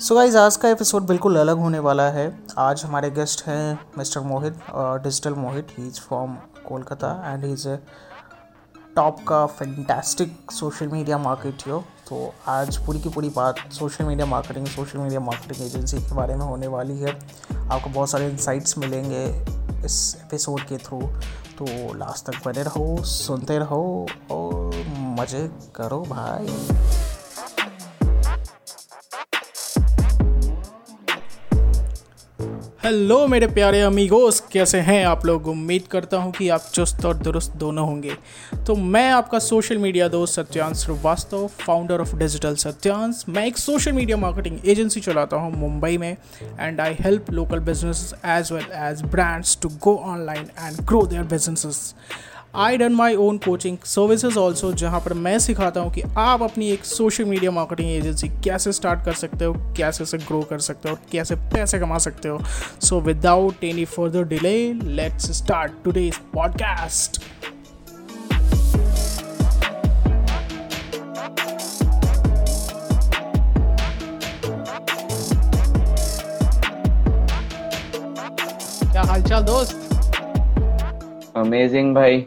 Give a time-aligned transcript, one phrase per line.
[0.00, 2.22] So guys आज का episode बिल्कुल अलग होने वाला है।
[2.58, 6.34] आज हमारे गेस्ट हैं mister Mohit digital Mohit he is from
[6.68, 7.76] Kolkata and he is a
[8.96, 11.78] top का फैंटास्टिक सोशल मीडिया मार्केटियो
[12.08, 16.36] तो आज पूरी की पूरी बात social media marketing social media marketing agency के बारे
[16.36, 17.18] में होने वाली है।
[17.70, 19.24] आपको बहुत सारे इंसाइट्स मिलेंगे
[19.86, 21.02] इस एपिसोड के थ्रू
[21.60, 24.84] तो लास्ट तक बने रहो, सुनते रहो और
[25.20, 26.58] मज़े करो भाई
[32.84, 35.46] हेलो मेरे प्यारे अमीगोस कैसे हैं आप लोग?
[35.48, 38.12] उम्मीद करता हूँ कि आप चुस्त और दुरुस्त दोनों होंगे।
[38.66, 43.24] तो मैं आपका सोशल मीडिया दोस्त Satyansh Srivastava founder of digital Satyansh.
[43.28, 46.16] मैं एक सोशल मीडिया मार्केटिंग एजेंसी चलाता हूँ मुंबई में
[46.60, 51.24] and I help local business as well as brands to go online and grow their
[51.34, 51.94] businesses
[52.54, 56.70] I done my own coaching services also जहाँ पर मैं सिखाता हूँ कि आप अपनी
[56.70, 60.90] एक सोशल मीडिया मार्केटिंग एजेंसी कैसे स्टार्ट कर सकते हो, कैसे से ग्रो कर सकते
[60.90, 62.38] हो कैसे पैसे कमा सकते हो।
[62.82, 67.22] So without any further delay let's start today podcast
[78.92, 79.86] क्या हालचाल दोस्त?
[81.36, 82.26] अमेजिंग भाई।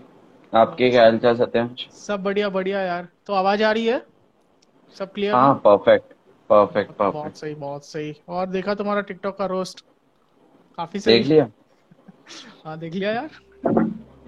[0.53, 1.69] आपके क्या हाल चाल सत्यम?
[1.91, 4.05] सब बढ़िया बढ़िया यार। तो आवाज़ आ रही है?
[4.95, 6.13] सब क्लियर हाँ परफेक्ट
[6.49, 9.85] परफेक्ट परफेक्ट बहुत सही बहुत सही। और देखा तुम्हारा टिकटॉक का रोस्ट
[10.77, 11.47] काफ़ी सही। देख लिया?
[12.65, 13.29] हाँ देख लिया यार।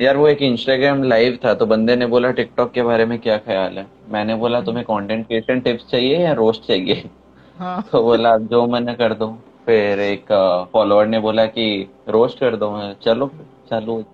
[0.02, 3.38] यार वो एक इंस्टाग्राम लाइव था तो बंदे ने बोला टिकटॉक के बारे में क्या
[3.38, 3.88] ख्याल है?
[4.10, 7.10] मैंने बोला तुम्हें कंटेंट क्रिएशन टिप्स चाहिए या रोस्ट चाहिए?
[7.58, 9.32] हाँ। तो बोला जो मैंने कर दो।
[9.66, 10.26] फिर एक
[10.74, 13.32] फॉलोअर ने बोला कि रोस्ट कर दो चलो
[13.70, 14.06] चालू।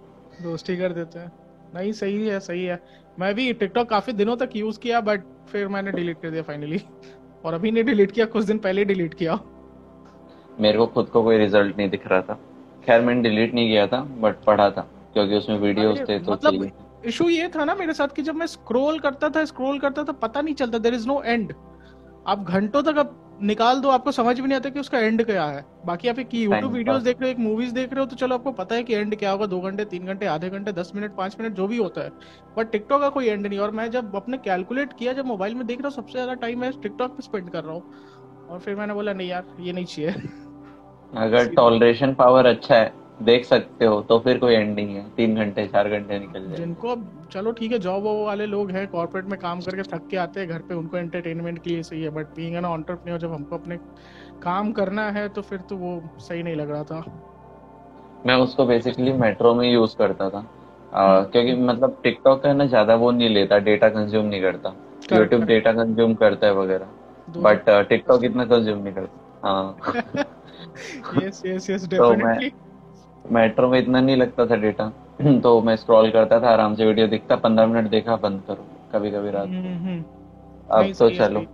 [0.41, 1.40] रोस्ट ही कर देते हैं।
[1.75, 2.79] नहीं सही है सही है।
[3.19, 6.81] मैं भी टिकटॉक काफ़ी दिनों तक यूज़ किया बट फिर मैंने डिलीट कर दिया फाइनली
[7.45, 9.39] और अभी नहीं डिलीट किया कुछ दिन पहले डिलीट किया।
[10.59, 12.39] मेरे को खुद को कोई रिज़ल्ट नहीं दिख रहा था।
[12.85, 14.81] खैर मैंने डिलीट नहीं किया था बट पढ़ा था
[15.13, 16.71] क्योंकि उसमें वीडियोस थे तो मतलब
[17.05, 20.11] इशू ये था ना मेरे साथ कि जब मैं स्क्रॉल करता था स्क्रॉल करता था
[20.21, 21.53] पता नहीं चलता देर इज़ नो एंड
[22.27, 22.97] आप घंटों तक
[23.41, 26.33] निकाल दो आपको समझ भी नहीं आता कि उसका एंड क्या है। बाकी आप एक
[26.33, 28.83] यूट्यूब वीडियोस देख रहे हो एक मूवीज़ देख रहे हो तो चलो आपको पता है
[28.83, 31.67] कि एंड क्या होगा दो घंटे तीन घंटे आधे घंटे दस मिनट पाँच मिनट जो
[31.67, 32.09] भी होता है।
[32.57, 35.65] बट टिकटॉक का कोई एंड नहीं और मैं जब अपने कैलकुलेट किया जब मोबाइल में
[35.67, 38.75] देख रहा हूँ सबसे ज़्यादा टाइम मैं टिकटॉक पे स्पेंड कर रहा हूँ। और फिर
[38.75, 40.11] मैंने बोला नहीं यार ये नहीं चाहिए।
[41.17, 45.35] अगर टॉलरेशन पावर अच्छा है देख सकते हो तो फिर कोई एंड नहीं है। तीन
[45.35, 46.95] घंटे चार घंटे निकल जाए जिनको
[47.33, 50.49] चलो ठीक है जॉब वाले लोग हैं कॉर्पोरेट में काम करके थक के आते हैं
[50.49, 53.77] घर पे उनको एंटरटेनमेंट के लिए सही है बट बीइंग एन एंटरप्रेन्योर जब हमको अपने
[54.43, 57.03] काम करना है तो फिर तो वो सही नहीं लग रहा था।
[58.25, 60.45] मैं उसको बेसिकली मेट्रो में यूज़ करता था।
[60.93, 64.73] आ, क्योंकि मतलब टिकटॉक का ना ज़्यादा वो नहीं लेता डेटा कंज्यूम नहीं करता।
[65.13, 66.87] यूट्यूब डेटा कंज्यूम करता है वगैरह।
[67.37, 69.77] बट टिकटॉक इतना कंज्यूम नहीं करता। हाँ।
[71.23, 72.51] Yes yes yes definitely
[73.25, 74.91] metro में इतना नहीं लगता था डेटा
[75.43, 79.11] तो मैं स्क्रॉल करता था आराम से वीडियो देखता पंद्रह मिनट देखा बंद करो कभी
[79.11, 80.03] कभी रात हम्म, हम्म।
[80.69, 81.45] अब तो चलो।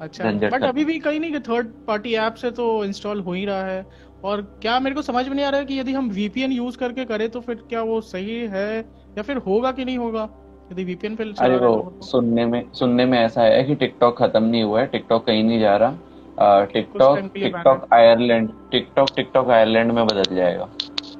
[0.00, 3.44] अच्छा बट अभी भी कहीं नहीं कि थर्ड पार्टी ऐप से तो इंस्टॉल हो ही
[3.44, 3.86] रहा है।
[4.24, 6.78] और क्या मेरे को समझ में नहीं आ रहा है कि यदि हम वीपीएन यूज़
[6.78, 8.78] करके करें तो फिर क्या वो सही है
[9.18, 10.28] या फिर होगा कि नहीं होगा?
[10.72, 14.42] यदि वीपीएन पे अरे वो तो। सुनने में सुनने में ऐसा है कि टिकटॉक खत्म
[14.42, 15.98] नहीं हुआ है टिकटॉक कहीं नहीं जा रहा।
[16.38, 20.68] TikTok TikTok Ireland TikTok TikTok Ireland में बदल जाएगा।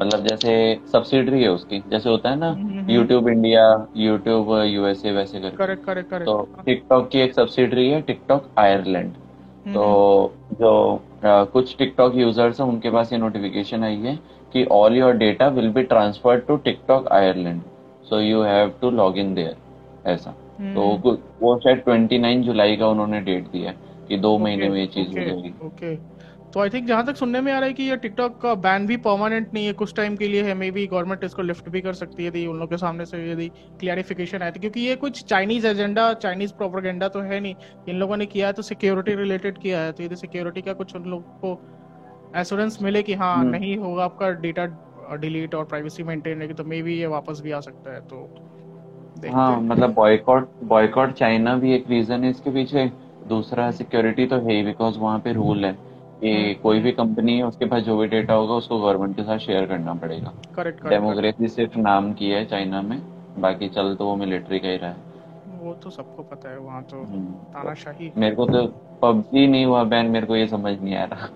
[0.00, 0.52] मतलब जैसे
[0.92, 3.64] सब्सिडरी है उसकी जैसे होता है ना यूट्यूब इंडिया
[3.96, 9.12] यूट्यूब यूएसए वैसे कर करेक्ट करेक्ट करेक्ट तो टिकटॉक की एक सब्सिडरी है टिकटॉक आयरलैंड।
[9.66, 10.72] तो जो
[11.24, 14.18] आ, कुछ टिकटॉक यूज़र्स हैं उनके पास ये नोटिफिकेशन आई है
[14.52, 17.60] कि all your data will be transfer to TikTok Ireland.
[18.08, 19.56] So you have to log in there
[20.06, 20.30] ऐसा।
[20.74, 24.78] तो वो शायद ट्वेंटी नाइन जुलाई का उन्होंने डेट दिया है। कि दो महीने में
[24.80, 25.96] ये चीज़ हो जाएगी। ओके
[26.52, 28.86] तो आई थिंक जहाँ तक सुनने में आ रहा है कि ये टिकटॉक का बैन
[28.86, 31.80] भी परमानेंट नहीं है कुछ टाइम के लिए है मे बी गवर्नमेंट इसको लिफ्ट भी
[31.80, 33.48] कर सकती है यदि उन लोगों के सामने से यदि
[33.80, 37.54] क्लियरिफिकेशन आए तो क्योंकि ये कुछ चाइनीज़ एजेंडा चाइनीज़ प्रोपोगेंडा तो है नहीं।
[37.88, 40.94] इन लोगों ने किया है तो सिक्योरिटी रिलेटेड किया है तो यदि सिक्योरिटी का कुछ
[40.96, 44.66] उन लोगों को एश्योरेंस मिले कि हाँ हम्म। नहीं होगा आपका डेटा
[45.16, 48.28] डिलीट और प्राइवेसी मेंटेन रहेगी तो मे बी ये वापस भी आ सकता है तो
[49.32, 52.90] हाँ मतलब बॉयकॉट बॉयकॉट चाइना भी एक रीजन है इसके पीछे।
[53.28, 55.72] दूसरा सिक्योरिटी तो है ही बिकॉज़ वहाँ पे रूल है
[56.20, 59.22] कि हम्म। कोई भी कंपनी है उसके पास जो भी डेटा होगा उसको गवर्नमेंट के
[59.22, 63.00] साथ शेयर करना पड़ेगा। करेक्ट डेमोक्रेसी सिर्फ़ नाम की है चाइना में
[63.38, 65.12] बाकी चल तो वो मिलिट्री का ही रहा है।
[65.62, 68.66] वो तो सबको पता है वहाँ तो हम्म। तानाशाही। मेरे को तो
[69.02, 71.28] पबजी नहीं हुआ बैन मेरे को ये समझ नहीं आ रहा।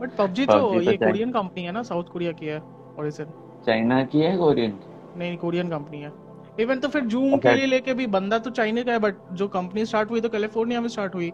[0.00, 2.58] बट पबजी तो ये कोरियन कंपनी है ना साउथ कोरिया की है
[2.98, 3.26] ओरिजिन
[3.66, 4.78] चाइना की है कोरियन
[5.16, 6.12] नहीं कोरियन कंपनी है।
[6.60, 7.42] इवन तो फिर जूम okay.
[7.42, 10.28] के लिए लेके भी बंदा तो चाइना का है बट जो कंपनी स्टार्ट हुई तो
[10.28, 11.30] कैलिफ़ोर्निया में स्टार्ट हुई।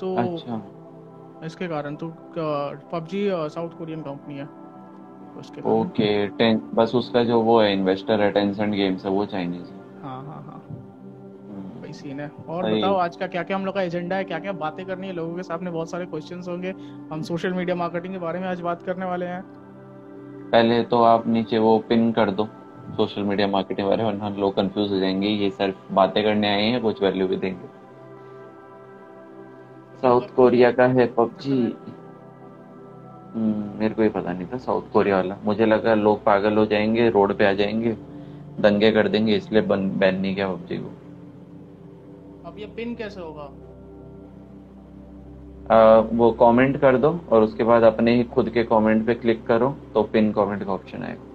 [0.00, 0.62] तो अच्छा।
[1.46, 2.08] इसके कारण तो
[2.92, 4.48] पबजी साउथ कोरियन कंपनी है।
[5.40, 9.70] उसके ओके टेन बस उसका जो वो है इन्वेस्टर है टेंसेंट गेम्स है वो चाइनीज़
[9.70, 10.62] है। हाँ हाँ हाँ।
[11.82, 14.38] वही सीन है। और बताओ आज का क्या क्या हम लोग का एजेंडा है क्या
[14.38, 15.12] क्या बातें करनी है?
[15.12, 16.74] लोगों के सामने बहुत सारे क्वेश्चंस होंगे।
[17.12, 19.42] हम सोशल मीडिया मार्केटिंग के बारे में आज बात करने वाले हैं।
[20.50, 22.48] पहले तो आप नीचे वो पिन कर दो।
[22.96, 26.80] सोशल मीडिया मार्केटिंग बारे वरना लोग कंफ्यूज हो जाएँगे ये सिर्फ़ बातें करने आए हैं
[26.82, 27.68] कुछ वैल्यू भी देंगे।
[30.02, 31.60] साउथ कोरिया का है पबजी
[33.34, 36.64] हम्म, मेरे को ही पता नहीं था साउथ कोरिया वाला। मुझे लगा लोग पागल हो
[36.66, 37.96] जाएँगे रोड पे आ जाएँगे
[38.60, 40.90] दंगे कर देंगे इसलिए बैन नहीं किया पबजी को।
[42.48, 43.50] अब ये पिन कैसे होगा?
[45.70, 49.46] आ, वो कमेंट कर दो और उसके बाद अपने ही खुद के कमेंट पे क्लिक
[49.46, 51.25] करो तो पिन कमेंट का ऑप्शन आएगा।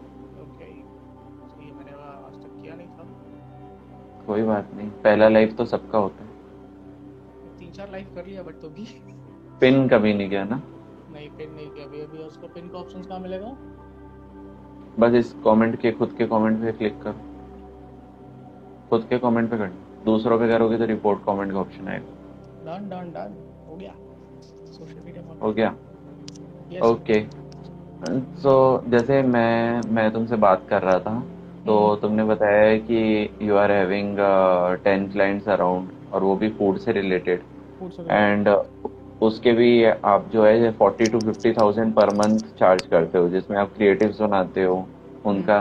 [4.31, 6.30] कोई बात नहीं। पहला लाइफ तो सबका होता है।
[7.60, 8.86] तीन चार लाइफ कर लिया बट तो भी।
[9.62, 10.62] पिन कभी नहीं किया ना?
[11.13, 13.48] नहीं पिन नहीं किया अभी अभी उसको पिन का ऑप्शंस कहाँ मिलेगा?
[15.00, 17.19] बस इस कमेंट के खुद के कमेंट पे क्लिक करो।
[18.89, 22.89] खुद के कमेंट पे करना दूसरों पे करोगे तो रिपोर्ट कमेंट का ऑप्शन आएगा। डन
[22.89, 23.36] डन डन
[23.68, 23.94] हो गया।
[24.72, 25.75] सोशल मीडिया हो गया।
[26.81, 27.19] ओके
[28.42, 28.54] सो
[28.88, 31.16] जैसे मैं मैं तुमसे बात कर रहा था।
[31.66, 34.18] तो हम्म। तुमने बताया कि you are having
[34.84, 37.42] ten clients around और वो भी फ़ूड से रिलेटेड
[38.10, 38.50] एंड
[39.22, 43.58] उसके भी आप जो है forty two fifty thousand per month charge करते हो जिसमें
[43.58, 44.86] आप क्रिएटिव्स बनाते हो
[45.25, 45.60] उनका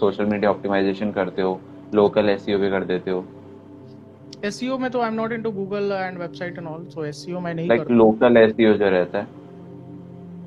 [0.00, 1.58] सोशल मीडिया ऑप्टिमाइजेशन करते हो
[1.94, 3.24] लोकल एस भी कर देते हो।
[4.44, 7.54] एसईओ में तो I am not into Google and website and all so SEO मैं
[7.54, 9.26] नहीं लाइक लोकल एसईओ जो रहता है।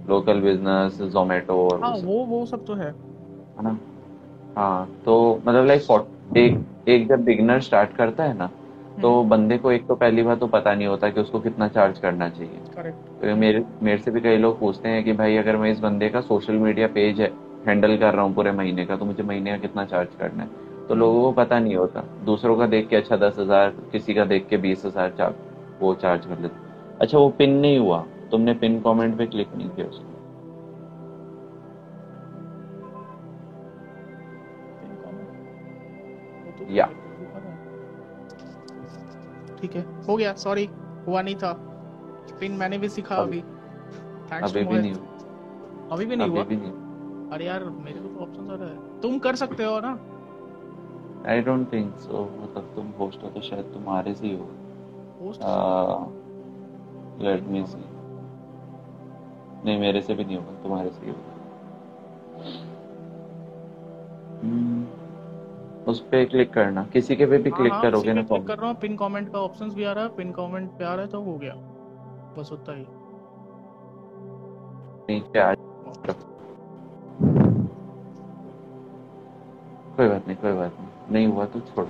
[0.09, 3.77] लोकल बिज़नेस जोमेटो और हाँ वो वो सब तो है। है ना?
[4.55, 5.81] हाँ तो मतलब लाइक
[6.37, 8.49] एक एक जब बिगनर स्टार्ट करता है ना
[9.01, 11.67] तो हम्म। बंदे को एक तो पहली बार तो पता नहीं होता कि उसको कितना
[11.67, 12.83] चार्ज करना चाहिए।
[13.21, 16.09] तो मेरे मेरे से भी कई लोग पूछते हैं कि भाई अगर मैं इस बंदे
[16.09, 17.31] का सोशल मीडिया पेज है
[17.67, 20.49] हैंडल कर रहा हूँ पूरे महीने का तो मुझे महीने का कितना चार्ज करना है?
[20.49, 24.13] तो हम्म। लोगों को पता नहीं होता। दूसरों का देख के अच्छा दस हज़ार किसी
[24.13, 26.65] का देख के बीस हज़ार चार्ज वो चार्ज कर लेते।
[27.01, 30.16] अच्छा वो पिन नहीं हुआ तुमने पिन कॉमेंट पे क्लिक नहीं किया उसको।
[36.69, 36.85] या।
[39.57, 40.65] ठीक है हो गया सॉरी
[41.07, 41.51] हुआ नहीं था।
[42.39, 43.41] पिन मैंने भी सीखा अभी
[44.31, 46.43] थैंक्स अभी भी नहीं हुआ। अभी भी नहीं हुआ?
[47.35, 49.91] अरे यार मेरे को तो ऑप्शन आ रहा है। तुम कर सकते हो ना?
[51.31, 54.47] आई डोंट थिंक सो मतलब तुम होस्ट हो तो शायद तुम्हारे से ही हो
[55.21, 55.41] होस्ट
[57.23, 57.83] लेट मी सी
[59.65, 61.33] नहीं मेरे से भी नहीं होगा तुम्हारे से ही होगा।
[65.87, 68.57] उस पे क्लिक करना। किसी के पे भी क्लिक हाँ, हाँ, करोगे ना क्लिक कर
[68.57, 71.01] रहा हूँ। पिन कमेंट का ऑप्शंस भी आ रहा है। पिन कमेंट पे आ रहा
[71.01, 71.53] है तो हो गया।
[72.37, 72.85] बस उतना ही।
[75.09, 75.53] नीचे आ
[79.97, 81.85] कोई बात नहीं कोई बात नहीं। नहीं हुआ तो छोड़।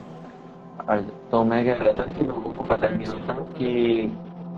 [1.31, 4.01] तो मैं कह रहा था कि लोगों को पता नहीं होता कि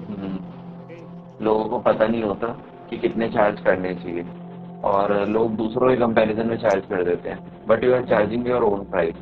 [0.09, 2.47] हम्म, लोगों को पता नहीं होता
[2.89, 4.25] कि कितने चार्ज करने चाहिए।
[4.83, 8.63] और लोग दूसरों के कंपैरिजन में चार्ज कर देते हैं। But you are charging your
[8.63, 9.15] own price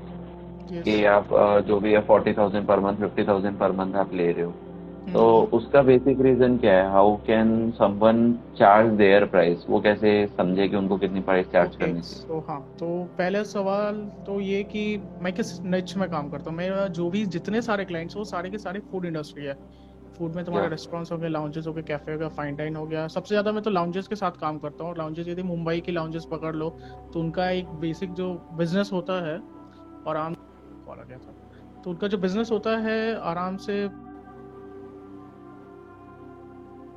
[0.73, 1.27] कि आप
[1.67, 4.51] जो भी है forty thousand per month fifty thousand per month आप ले रहे हो।
[4.51, 5.13] Hmm.
[5.13, 6.89] तो उसका बेसिक रीजन क्या है?
[6.91, 11.79] How can someone charge their price वो कैसे समझे कि उनको कितनी प्राइस चार्ज okay.
[11.79, 12.27] करनी चाहिए?
[12.27, 12.87] तो हाँ तो
[13.17, 14.83] पहले सवाल तो ये कि
[15.21, 16.57] मैं किस निच में काम करता हूँ?
[16.57, 19.53] मेरा जो भी जितने सारे क्लाइंट्स वो सारे के सारे फ़ूड इंडस्ट्री है।
[20.17, 22.85] फ़ूड में तुम्हारा रेस्टोरेंट्स हो गया लाउंजेस हो गए कैफ़े हो गया फाइन डाइन हो
[22.85, 25.91] गया। सबसे ज़्यादा मैं तो लाउंजेस के साथ काम करता हूँ। लाउंजेस यदि मुंबई की
[25.91, 26.69] लाउंजेस पकड़ लो
[27.13, 29.37] तो उनका एक बेसिक जो बिज़नेस होता है
[30.07, 30.35] और आम
[31.07, 33.87] गया था। तो उनका जो बिज़नेस होता है, आराम से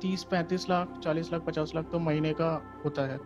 [0.01, 2.49] तीस, पैंतीस लाख, चालीस लाख, पचास लाख तो महीने का
[2.85, 3.19] होता है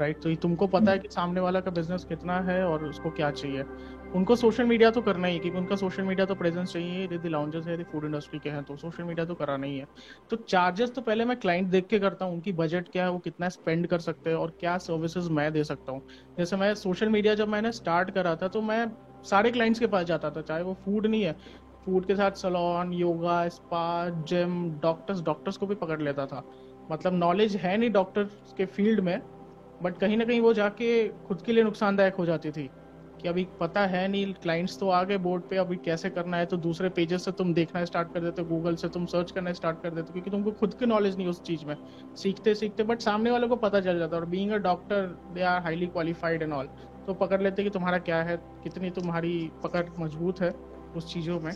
[0.00, 3.10] राइट तो ये तुमको पता है कि सामने वाला का बिज़नेस कितना है और उसको
[3.10, 3.62] क्या चाहिए।
[4.14, 7.66] उनको सोशल मीडिया तो करना ही क्योंकि उनका सोशल मीडिया तो प्रेजेंस चाहिए यदि लाउंजेस
[7.66, 9.86] है, यदि फ़ूड इंडस्ट्री के हैं तो सोशल मीडिया तो कराना ही है।
[10.30, 13.18] तो चार्जेस तो पहले मैं क्लाइंट देख के करता हूँ, उनकी बजट क्या है, वो
[13.18, 16.02] कितना स्पेंड कर सकते हैं और क्या सर्विसेज़ मैं दे सकता हूँ।
[16.38, 18.86] जैसे मैं सोशल मीडिया जब मैंने स्टार्ट करा था तो मैं
[19.26, 21.32] सारे क्लाइंट्स के पास जाता था, चाहे वो फ़ूड नहीं है।
[21.84, 26.42] फ़ूड के साथ salon yoga spa gym doctors doctors को भी पकड़ लेता था।
[26.90, 28.24] मतलब नॉलेज है नहीं डॉक्टर
[28.56, 29.20] के फ़ील्ड में
[29.82, 32.68] बट कहीं ना कहीं वो जाके खुद के लिए नुकसानदायक हो जाती थी
[33.22, 36.46] कि अभी पता है नहीं क्लाइंट्स तो आ गए बोर्ड पे, अभी कैसे करना है?
[36.46, 39.52] तो दूसरे पेजेस से तुम देखना स्टार्ट कर देते हो गूगल से तुम सर्च करना
[39.52, 41.76] स्टार्ट कर देते हो, क्योंकि तुमको खुद की नॉलेज नहीं उस चीज़ में।
[42.16, 45.42] सीखते सीखते बट सामने वालों को पता चल जाता है और being a doctor they
[45.42, 46.68] are highly qualified and all
[47.06, 50.50] तो पकड़ लेते कि तुम्हारा क्या है, कितनी तुम्हारी पकड़ मज़बूत है
[50.96, 51.52] उस चीज़ों में।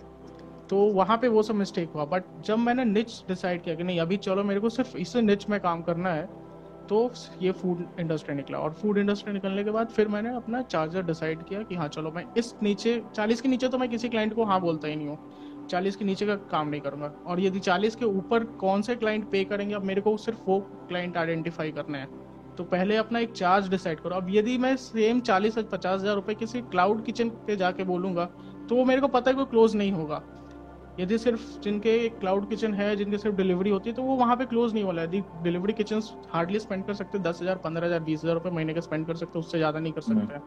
[0.71, 4.00] तो वहाँ पे वो सब मिस्टेक हुआ। बट जब मैंने निच डिसाइड किया कि नहीं,
[4.00, 6.28] अभी चलो मेरे को सिर्फ़ इससे निच में काम करना है
[6.88, 7.11] तो
[7.42, 11.42] ये फ़ूड इंडस्ट्री निकला। और फ़ूड इंडस्ट्री निकलने के बाद फिर मैंने अपना चार्जर डिसाइड
[11.45, 14.45] किया कि हाँ चलो मैं इस नीचे, चालीस के नीचे तो मैं किसी क्लाइंट को
[14.45, 17.97] हाँ बोलता ही नहीं हूँ। चालीस के नीचे का काम नहीं करूँगा। और यदि चालीस
[17.97, 21.99] के ऊपर कौन से क्लाइंट पे करेंगे, अब मेरे को सिर्फ़ वो क्लाइंट आइडेंटिफाई करने
[21.99, 22.09] हैं।
[22.61, 26.14] तो पहले अपना एक चार्ज डिसाइड करो। अब यदि मैं सेम चालीस से पचास हज़ार
[26.14, 28.25] रुपए किसी क्लाउड किचन पे जाके बोलूँगा
[28.69, 30.23] तो वो मेरे को पता है कोई क्लोज नहीं होगा।
[30.99, 34.45] यदि सिर्फ़ जिनके क्लाउड किचन है जिनके सिर्फ़ डिलीवरी होती है तो वो वहाँ पे
[34.47, 38.25] क्लोज नहीं वाला यदि डिलीवरी किचन हार्डली स्पेंड कर सकते दस हज़ार पंद्रह हज़ार बीस
[38.25, 40.38] हज़ार रुपए महीने का स्पेंड कर सकते उससे ज़्यादा नहीं कर सकते।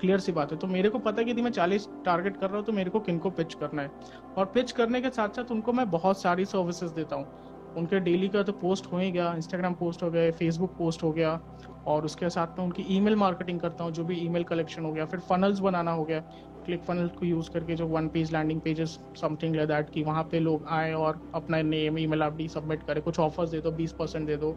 [0.00, 2.46] क्लियर सी बात है। तो मेरे को पता है कि यदि मैं चालीस टारगेट कर
[2.46, 3.90] रहा हूँ तो मेरे को किन को पिच करना है?
[4.36, 8.28] और पिच करने के साथ साथ उनको मैं बहुत सारी सर्विसेज़ देता हूँ। उनके डेली
[8.28, 11.38] का तो पोस्ट हो ही गया इंस्टाग्राम पोस्ट हो गया फेसबुक पोस्ट हो गया,
[11.86, 15.04] और उसके साथ में उनकी ईमेल मार्केटिंग करता हूँ, जो भी ईमेल कलेक्शन हो गया,
[15.06, 16.20] फिर फनल्स बनाना हो गया
[16.66, 20.22] क्लिक फनल को यूज़ करके जो one page landing pages something like that कि वहाँ
[20.30, 23.92] पे लोग आए और अपना नेम ईमेल आईडी सबमिट करें, कुछ ऑफर्स दे दो, बीस
[23.92, 24.56] परसेंट दे दो।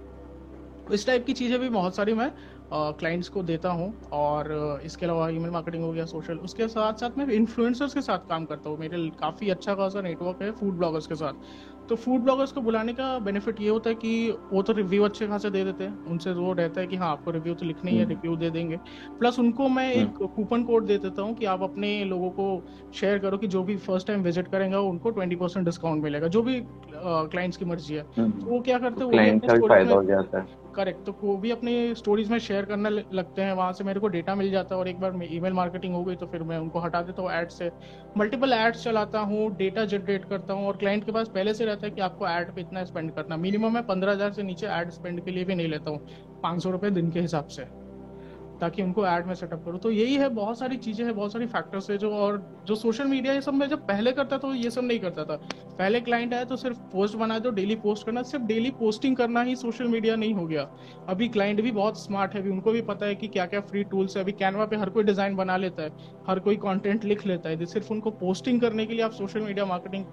[0.88, 2.32] इस टाइप की चीज़ें भी बहुत सारी मैं
[2.72, 7.18] क्लाइंट्स को देता हूँ, और इसके अलावा ईमेल मार्केटिंग हो गया सोशल उसके साथ साथ
[7.18, 11.08] मैं इन्फ्लुएंसर्स के साथ काम करता हूँ, मेरे काफ़ी अच्छा खासा नेटवर्क है फ़ूड ब्लॉगर्स
[11.08, 11.34] के साथ।
[11.90, 15.28] तो फ़ूड ब्लॉगर्स को बुलाने का बेनिफिट ये होता है कि वो तो रिव्यू अच्छे
[15.28, 17.98] खासे दे देते हैं उनसे वो रहता है कि हाँ आपको रिव्यू तो लिखने ही
[17.98, 18.78] है रिव्यू हम्म। दे देंगे
[19.20, 22.62] प्लस उनको मैं एक कूपन हम्म। कोड दे देता हूँ कि आप अपने लोगों को
[22.94, 26.42] शेयर करो कि जो भी फ़र्स्ट टाइम विज़िट करेंगे उनको ट्वेंटी परसेंट डिस्काउंट मिलेगा जो
[26.42, 26.62] भी
[26.94, 30.46] क्लाइंट्स की मर्ज़ी है हम्म। तो वो क्या करते हैं
[30.78, 34.08] करेक्ट तो वो भी अपनी स्टोरीज में शेयर करने लगते हैं। वहाँ से मेरे को
[34.08, 36.80] डेटा मिल जाता है और एक बार ईमेल मार्केटिंग हो गई तो फिर मैं उनको
[36.80, 37.70] हटा देता हूँ एड से।
[38.18, 41.88] मल्टीपल एड्स चलाता हूँ डेटा जनरेट करता हूँ और क्लाइंट के पास पहले से रहता
[41.88, 44.90] है कि आपको एड पे इतना स्पेंड करना। मिनिमम मैं पंद्रह हज़ार से नीचे एड
[44.92, 46.00] स्पेंड के लिए भी नहीं लेता हूँ।
[46.44, 47.87] पाँच सौ दिन के हिसाब से।
[48.62, 51.46] ताकि उनको ऐड में सेटअप करो। तो यही है, बहुत सारी चीज़ें हैं, बहुत सारी
[51.48, 54.70] फैक्टर्स है जो और जो सोशल मीडिया ये सब मैं जब पहले करता था, ये
[54.70, 55.36] सब नहीं करता था।
[55.78, 59.42] पहले क्लाइंट आया तो सिर्फ़ पोस्ट बना दो डेली पोस्ट करना, सिर्फ़ डेली पोस्टिंग करना
[59.42, 60.68] ही सोशल मीडिया नहीं हो गया।
[61.10, 63.84] अभी क्लाइंट भी बहुत स्मार्ट है, अभी उनको भी पता है कि क्या क्या फ्री
[63.84, 65.92] टूल्स है। अभी कैनवा पे हर कोई डिज़ाइन बना लेता है,
[66.28, 69.66] हर कोई कॉन्टेंट लिख लेता है। सिर्फ़ उनको पोस्टिंग करने के लिए आप सोशल मीडिया
[69.66, 70.06] मार्केटिंग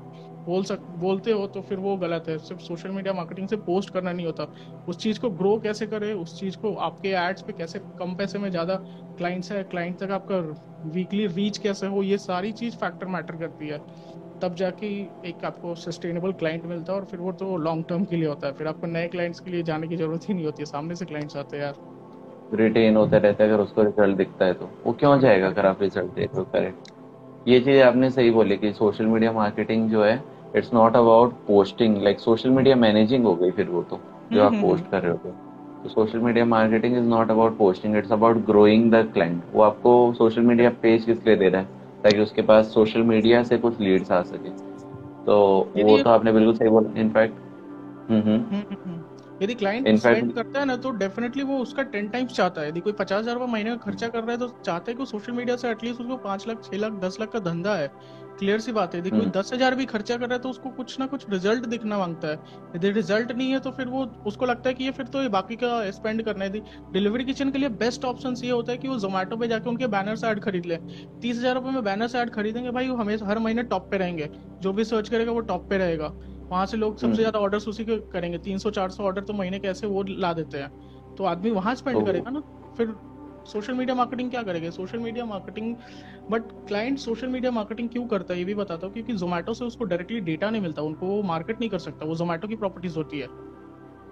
[0.46, 3.90] बोल सक, बोलते हो तो फिर वो गलत है। सिर्फ़ सोशल मीडिया मार्केटिंग से पोस्ट
[3.90, 4.46] करना नहीं होता।
[4.88, 6.12] उस चीज़ को ग्रो कैसे करे?
[6.12, 8.74] उस चीज़ को आपके एड्स पे कैसे कम पैसे में ज़्यादा
[9.18, 10.36] क्लाइंट्स है क्लाइंट तक आपका
[10.86, 13.80] वीकली रीच कैसे हो, ये सारी चीज़ फैक्टर मैटर करती है।
[14.42, 14.86] तब जाके
[15.28, 18.46] एक आपको सस्टेनेबल क्लाइंट मिलता है और फिर वो तो लॉन्ग टर्म के लिए होता
[18.46, 20.94] है। फिर आपको नए क्लाइंट्स के लिए जाने की ज़रूरत ही नहीं होती है। सामने
[20.94, 21.74] से क्लाइंट्स आते हैं यार।
[22.54, 25.46] रिटेन होते रहते हैं। अगर उसको रिज़ल्ट दिखता है तो। वो क्यों जाएगा?
[25.46, 26.92] अगर आप रिज़ल्ट देख रहे हो, करेक्ट।
[27.48, 30.16] ये चीज़ आपने सही बोली कि सोशल मीडिया मार्केटिंग जो है
[30.54, 34.00] it's not about posting like social media managing हो गई फिर वो तो
[34.32, 35.34] जो आप पोस्ट हम्म, हम्म, कर रहे हो।
[35.82, 40.12] तो social media marketing is not about posting it's about growing the client वो आपको
[40.18, 43.80] सोशल मीडिया पेज किस लिए दे रहा है ताकि उसके पास सोशल मीडिया से कुछ
[43.80, 44.50] लीड्स आ सके।
[45.24, 45.36] तो
[45.78, 49.02] वो तो आपने बिल्कुल सही बोला। In fact hmm hmm.
[49.42, 52.80] यदि क्लाइंट स्पेंड करता है ना तो डेफिनेटली वो उसका टेन टाइम्स चाहता है। यदि
[52.80, 55.56] कोई पचास हज़ार महीने का खर्चा कर रहा है तो चाहते है कि सोशल मीडिया
[55.56, 57.90] से एटलीस्ट उसको पाँच लाख छह लाख दस लाख का धंधा है।
[58.34, 60.70] क्लियर सी बात है। कोई हम्म। दस हज़ार भी खर्चा कर रहा है तो उसको
[60.72, 62.38] कुछ ना कुछ रिज़ल्ट दिखना माँगता है।
[62.76, 65.28] यदि रिज़ल्ट नहीं है तो फिर वो उसको लगता है कि ये फिर तो ये
[65.30, 66.60] बाकी का स्पेंड करना है।
[66.92, 69.86] डिलीवरी किचन के लिए बेस्ट ऑप्शन ये होता है कि वो जोमेटो पे जाके उनके
[69.88, 70.76] बैनर से ऐड खरीद ले।
[71.22, 73.98] तीस हज़ार रुपए में बैनर से ऐड खरीदेंगे भाई वो हमेशा हर महीने टॉप पे
[73.98, 74.30] रहेंगे।
[74.62, 76.12] जो भी सर्च करेगा वो टॉप पे रहेगा।
[76.44, 79.22] वहाँ से लोग सबसे हम्म। ज़्यादा ऑर्डर उसी के करेंगे। तीन सौ चार सौ ऑर्डर
[79.22, 82.40] तो महीने कैसे वो ला देते हैं। तो आदमी वहाँ स्पेंड करेगा ना
[82.76, 82.94] फिर
[83.46, 84.70] सोशल मीडिया मार्केटिंग क्या करेगा?
[84.70, 85.74] Social media marketing
[86.30, 88.38] but client social media marketing क्यों करता है?
[88.38, 91.60] ये भी बताता हूँ क्योंकि जोमेटो से उसको डायरेक्टली डेटा नहीं मिलता उनको वो मार्केट
[91.60, 93.28] नहीं कर सकता। वो जोमेटो की प्रॉपर्टीज़ होती है।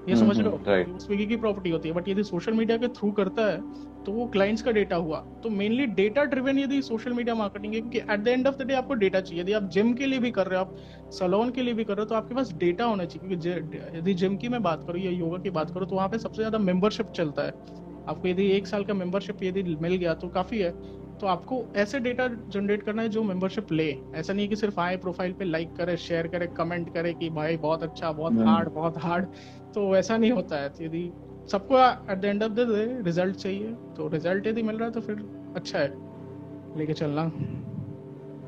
[0.09, 0.59] ये समझ रहे हो?
[0.99, 3.61] स्विगी की प्रॉपर्टी होती है बट यदि सोशल मीडिया के थ्रू करता है
[4.05, 7.81] तो वो क्लाइंट्स का डेटा हुआ। तो मेनली डेटा ड्रिवेन यदि सोशल मीडिया मार्केटिंग है
[7.81, 10.19] क्योंकि at the end of the day आपको डेटा चाहिए। यदि आप जिम के लिए
[10.19, 12.53] भी कर रहे हो आप सलोन के लिए भी कर रहे हो तो आपके पास
[12.55, 15.89] डेटा होना चाहिए क्योंकि यदि जिम की मैं बात करूँ या योगा की बात करूँ
[15.89, 19.63] तो वहाँ पे सबसे ज़्यादा मेंबरशिप चलता है। आपको यदि एक साल का मेंबरशिप यदि
[19.83, 20.71] मिल गया तो काफ़ी है।
[21.19, 24.97] तो आपको ऐसे डेटा जनरेट करना है जो मेंबरशिप ले। ऐसा नहीं कि सिर्फ़ आए
[24.97, 28.99] प्रोफ़ाइल पे लाइक करे शेयर करे कमेंट करे कि भाई बहुत अच्छा बहुत हार्ड। बहुत
[28.99, 29.27] हार्ड
[29.75, 31.11] तो वैसा नहीं होता है। यदि
[31.53, 31.79] सबको
[32.13, 35.01] at the end of the day result चाहिए तो रिज़ल्ट यदि मिल रहा है तो
[35.01, 35.25] फिर
[35.57, 35.89] अच्छा है।
[36.79, 37.29] लेके चलना।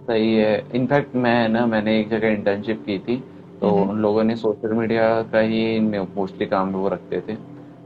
[0.07, 3.17] सही है। इनफैक्ट मैं ना मैंने एक जगह इंटर्नशिप की थी
[3.61, 7.35] तो हम्म। उन लोगों ने सोशल मीडिया का ही मोस्टली काम वो रखते थे।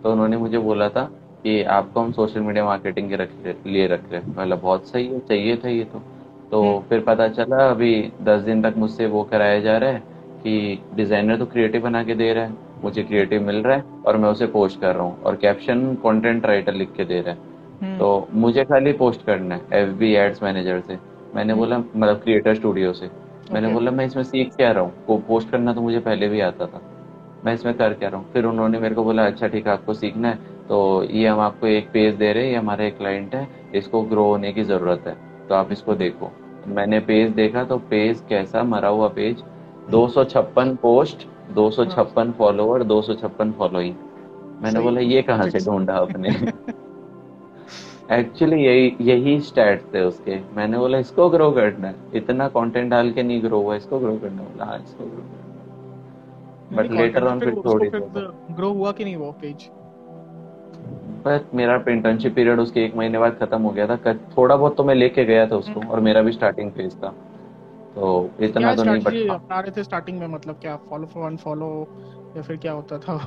[0.02, 1.10] तो उन्होंने मुझे बोला था
[1.44, 3.30] कि आपको हम सोशल मीडिया मार्केटिंग के रख
[3.66, 6.02] लिए रख रहे मतलब बहुत सही है चाहिए था ये तो।
[6.50, 10.02] तो हम्म। फिर पता चला अभी दस दिन तक मुझसे वो कराया जा रहा है
[10.42, 14.16] कि डिज़ाइनर तो क्रिएटिव बना के दे रहा है मुझे क्रिएटिव मिल रहा है और
[14.16, 17.38] मैं उसे पोस्ट कर रहा हूँ और कैप्शन कंटेंट राइटर लिख के दे रहा है।
[17.82, 20.98] हम्म। तो मुझे खाली पोस्ट करना है एफ़ बी एड्स मैनेजर से।
[21.34, 23.10] मैंने हम्म। बोला मतलब क्रिएटर स्टूडियो से।
[23.52, 24.92] मैंने बोला मैं इसमें सीख क्या रहा हूँ?
[25.06, 26.80] को पोस्ट करना तो मुझे पहले भी आता था।
[27.44, 28.32] मैं इसमें कर क्या रहा हूँ?
[28.32, 30.38] फिर उन्होंने मेरे को बोला अच्छा ठीक है आपको सीखना है।
[30.68, 34.02] तो ये हम आपको एक पेज दे रहे हैं ये हमारा एक क्लाइंट है इसको
[34.02, 35.16] ग्रो होने की ज़रूरत है।
[35.48, 36.30] तो आप इसको देखो।
[36.66, 39.42] मैंने पेज देखा तो पेज कैसा मरा हुआ पेज?
[39.90, 43.00] दो सौ छप्पन पोस्ट दो सौ हाँ। दो
[43.58, 43.94] फॉलोइंग
[44.62, 46.28] मैंने बोला ये कहाँ से ढूंढा आपने?
[48.18, 53.10] एक्चुअली यही यही स्टैट थे उसके। मैंने बोला इसको ग्रो करना है। इतना कंटेंट डाल
[53.12, 55.22] के नहीं ग्रो हुआ इसको ग्रो करना है। बोला हाँ इसको ग्रो
[56.76, 57.90] बट लेटर ऑन फिर थोड़ी
[58.54, 59.70] ग्रो हुआ कि नहीं वो पेज
[61.18, 64.84] बट मेरा इंटर्नशिप पीरियड उसके एक महीने बाद खत्म हो गया था। थोड़ा बहुत तो
[64.84, 67.14] मैं लेके गया था उसको और मेरा भी स्टार्टिंग फ़ेज़ था।
[67.94, 70.26] तो इतना तो नहीं बट हाँ अपना रहे थे स्टार्टिंग में?
[70.26, 71.88] मतलब क्या फॉलो फॉर अनफॉलो
[72.36, 73.18] या फिर क्या होता था?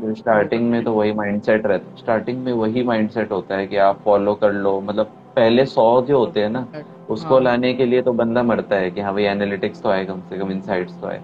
[0.00, 4.34] स्टार्टिंग में तो वही माइंडसेट रहता स्टार्टिंग में वही माइंडसेट होता है कि आप फॉलो
[4.34, 6.66] कर लो। मतलब पहले सौ जो होते हैं ना
[7.10, 10.04] उसको हाँ। लाने के लिए तो बंदा मरता है कि हाँ भाई एनालिटिक्स तो आए
[10.04, 11.18] कम से कम इनसाइट्स तो आए।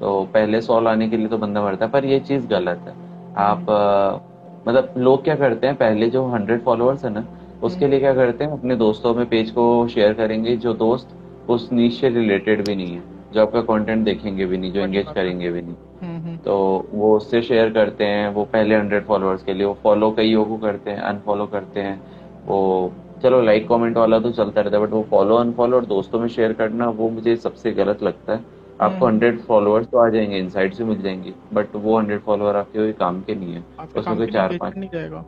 [0.00, 2.94] तो पहले सौ लाने के लिए तो बंदा मरता है पर ये चीज़ गलत है।
[3.36, 4.27] आप हम्म।
[4.68, 7.24] मतलब लोग क्या करते हैं पहले जो हंड्रेड फॉलोअर्स है ना
[7.62, 11.14] उसके हम्म। लिए क्या करते हैं अपने दोस्तों में पेज को शेयर करेंगे जो दोस्त
[11.50, 15.06] उस नीच से रिलेटेड भी नहीं है जो आपका कंटेंट देखेंगे भी नहीं जो एंगेज
[15.14, 16.54] करेंगे भी नहीं। हम्म हम्म। तो
[16.92, 20.56] वो उससे शेयर करते हैं वो पहले हंड्रेड फॉलोअर्स के लिए वो फॉलो कईयों को
[20.56, 22.00] करते हैं अनफॉलो करते हैं।
[22.46, 26.20] वो चलो लाइक कमेंट वाला तो चलता रहता है बट वो फॉलो अनफॉलो और दोस्तों
[26.20, 28.40] में शेयर करना वो मुझे सबसे गलत लगता है।
[28.80, 32.56] आपको हम्म। हंड्रेड फॉलोअर्स तो आ जाएँगे इन से मिल जाएँगे बट वो हंड्रेड फॉलोअर
[32.56, 33.64] आपके कोई काम के नहीं है।
[33.96, 35.24] उसमें कोई चार पाँच पाँच। नहीं जाएगा।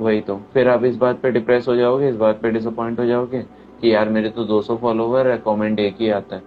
[0.00, 3.04] वही तो। फिर आप इस बात पे डिप्रेस हो जाओगे इस बात पे डिसअपॉइंट हो
[3.04, 3.42] जाओगे
[3.80, 6.42] कि यार मेरे तो 200 फॉलोवर है कॉमेंट एक ही आता है।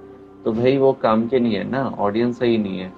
[0.46, 2.94] तो भाई वो काम के नहीं है ना ऑडियंस सही नहीं है।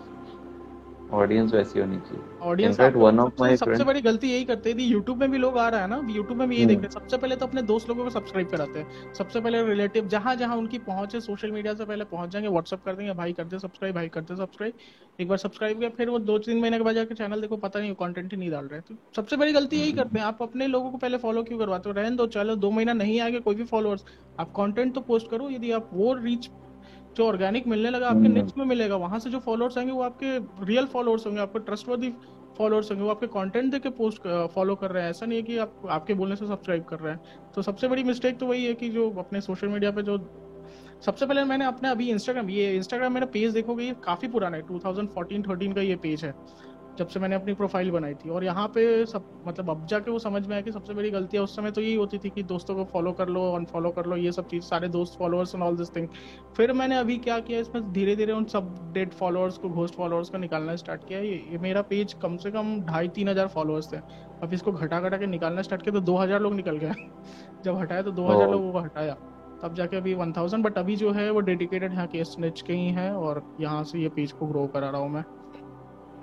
[1.13, 4.79] ऑडियंस वैसी होनी चाहिए। ऑडियंस वन ऑफ़ सबसे माय सबसे बड़ी गलती यही करते हैं
[4.79, 7.17] यूट्यूब में भी लोग आ रहा है ना यूट्यूब में भी यही हम्म। हैं। सबसे
[7.17, 10.77] पहले तो अपने दोस्त लोगों को सब्सक्राइब कराते हैं। सबसे पहले रिलेटिव जहाँ जहाँ उनकी
[10.79, 14.09] पहुँच है सोशल मीडिया से पहले पहुँच जाएँगे व्हाट्सअप कर देंगे भाई करते सब्सक्राइब भाई
[14.09, 14.73] करते सब्सक्राइब
[15.19, 17.79] एक बार सब्सक्राइब किया फिर वो दो तीन महीने के बाद जाकर चैनल देखो पता
[17.79, 20.67] नहीं कंटेंट ही नहीं डाल रहे तो सबसे बड़ी गलती यही करते हैं। आप अपने
[20.67, 21.95] लोगों को पहले फॉलो क्यों करवाते हो?
[21.95, 24.03] रहने दो चलो दो महीना नहीं आएगा कोई भी फॉलोअर्स
[24.39, 26.49] आप कंटेंट तो पोस्ट करो यदि आप वो रीच
[27.17, 30.01] जो ऑर्गेनिक मिलने लगा आपके नेक्स्ट निच में मिलेगा वहाँ से जो फॉलोअर्स आएँगे वो
[30.01, 32.13] आपके रियल फॉलोअर्स होंगे आपके ट्रस्टवर्दी
[32.57, 35.43] फॉलोअर्स होंगे वो आपके कंटेंट देख के पोस्ट फॉलो कर रहे हैं। ऐसा नहीं है
[35.43, 38.65] कि आप आपके बोलने से सब्सक्राइब कर रहे हैं। तो सबसे बड़ी मिस्टेक तो वही
[38.65, 40.17] है कि जो अपने सोशल मीडिया पे जो
[41.05, 44.63] सबसे पहले मैंने अपने अभी इंस्टाग्राम ये इंस्टाग्राम मेरा पेज देखोगे ये काफ़ी पुराना है
[44.63, 46.33] 2014 13 का ये पेज है।
[46.97, 50.19] जब से मैंने अपनी प्रोफ़ाइल बनाई थी। और यहाँ पे सब मतलब अब जाके वो
[50.19, 52.75] समझ में आया कि सबसे बड़ी गलतियाँ उस समय तो यही होती थी कि दोस्तों
[52.75, 55.77] को फॉलो कर लो अनफॉलो कर लो ये सब चीज़ सारे दोस्त followers and all
[55.77, 56.07] this thing
[56.57, 60.29] फिर मैंने अभी क्या किया इसमें धीरे धीरे उन सब डेड फॉलोअर्स को घोस्ट फॉलोअर्स
[60.29, 63.91] को निकालना स्टार्ट किया। ये, ये मेरा पेज कम से कम ढाई तीन हज़ार फॉलोअर्स
[63.93, 63.97] थे।
[64.43, 66.93] अब इसको घटा घटा के निकालना स्टार्ट किया तो दो हज़ार लोग निकल गए।
[67.65, 69.13] जब हटाया तो दो हज़ार लोगों को हटाया।
[69.63, 72.73] तब जाके अभी वन थाउज़ेंड बट अभी जो है वो डेडिकेटेड यहाँ के स्निच के
[72.73, 75.23] ही है और यहाँ से ये पेज को ग्रो करा रहा हूँ मैं।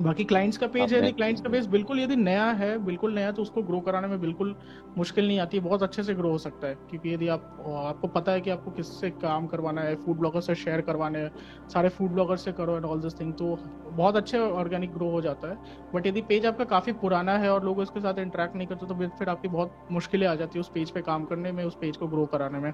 [0.00, 3.42] बाकी क्लाइंट्स का पेज है क्लाइंट्स का पेज बिल्कुल यदि नया है बिल्कुल नया तो
[3.42, 4.54] उसको ग्रो कराने में बिल्कुल
[4.98, 8.08] मुश्किल नहीं आती है बहुत अच्छे से ग्रो हो सकता है। क्योंकि यदि आप आपको
[8.08, 11.30] पता है कि आपको किससे काम करवाना है फ़ूड ब्लॉगर से शेयर करवाने हैं
[11.68, 15.20] सारे फ़ूड ब्लॉगर से करो एंड ऑल दिस थिंग तो बहुत अच्छे ऑर्गेनिक ग्रो हो
[15.20, 15.56] जाता है।
[15.94, 19.08] बट यदि पेज आपका काफ़ी पुराना है और लोग उसके साथ इंटरेक्ट नहीं करते तो
[19.18, 21.96] फिर आपकी बहुत मुश्किलें आ जाती है उस पेज पे काम करने में उस पेज
[21.96, 22.72] को ग्रो कराने में।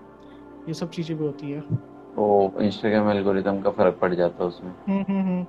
[0.69, 1.61] ये सब चीज़ें भी होती है।
[2.17, 5.45] वो इंस्टाग्राम एल्गोरिदम का फ़र्क पड़ जाता है उसमें।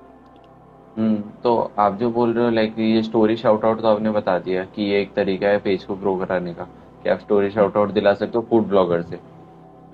[0.96, 4.38] हम्म तो आप जो बोल रहे हो लाइक ये स्टोरी शाउट आउट तो आपने बता
[4.38, 6.64] दिया कि ये एक तरीका है पेज को ग्रो कराने का
[7.02, 9.20] कि आप स्टोरी शाउट आउट दिला सकते हो फ़ूड ब्लॉगर से।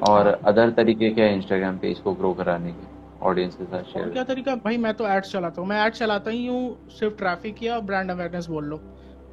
[0.02, 2.86] और हाँ। अदर तरीके क्या है इंस्टाग्राम पेज को ग्रो कराने के
[3.22, 4.54] ऑडियंस के साथ शेयर क्या तरीका?
[4.54, 8.10] भाई मैं तो एड्स चलाता हूँ। मैं एड्स चलाता ही हूँ सिर्फ़ ट्रैफ़िक या ब्रांड
[8.10, 8.80] अवेयरनेस बोल लो।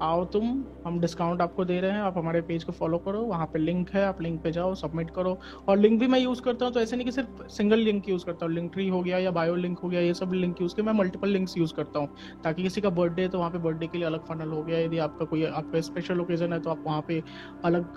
[0.02, 3.46] आओ तुम, हम डिस्काउंट आपको दे रहे हैं, आप हमारे पेज को फॉलो करो, वहाँ
[3.48, 5.38] पे लिंक है, आप लिंक पे जाओ सबमिट करो।
[5.68, 8.26] और लिंक भी मैं यूज़ करता हूँ तो ऐसे नहीं कि सिर्फ़ सिंगल लिंक यूज़
[8.26, 10.76] करता हूँ लिंक ट्री हो गया या बायो लिंक हो गया, ये सब लिंक यूज़
[10.76, 12.10] के मैं मल्टीपल लिंक्स यूज़ करता हूँ।
[12.44, 14.98] ताकि किसी का बर्थडे तो वहाँ पे बर्थडे के लिए अलग फनल हो गया, यदि
[15.00, 17.24] आपका कोई, आपका स्पेशल ओकेजन है तो आप वहाँ पे
[17.64, 17.90] अलग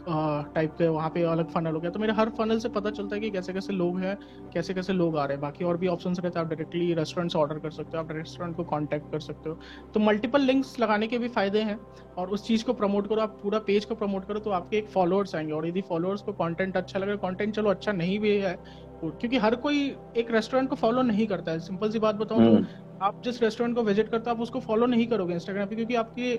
[0.55, 3.17] टाइप के वहाँ पे अलग फनल हो गया। तो मेरे हर फनल से पता चलता
[3.17, 4.17] है कि कैसे कैसे लोग हैं
[4.53, 7.33] कैसे कैसे लोग आ रहे हैं। बाकी और भी ऑप्शन रहते हैं, आप डायरेक्टली रेस्टोरेंट
[7.33, 9.59] से ऑर्डर कर सकते हो, आप रेस्टोरेंट को कॉन्टैक्ट कर सकते हो।
[9.95, 11.79] तो मल्टीपल लिंक्स लगाने के भी फ़ायदे हैं।
[12.19, 14.89] और उस चीज़ को प्रमोट करो, आप पूरा पेज को प्रमोट करो तो आपके एक
[14.89, 18.57] फॉलोअर्स आएँगे। और यदि फॉलोअर्स को कंटेंट अच्छा लगे कंटेंट चलो अच्छा नहीं भी है,
[19.05, 19.85] क्योंकि हर कोई
[20.17, 22.67] एक रेस्टोरेंट को फॉलो नहीं करता है। सिंपल सी बात बताऊँ तो हम्म।
[23.03, 25.95] आप जिस रेस्टोरेंट को विज़िट करते हो आप उसको फॉलो नहीं करोगे इंस्टाग्राम पे क्योंकि
[25.95, 26.35] आपकी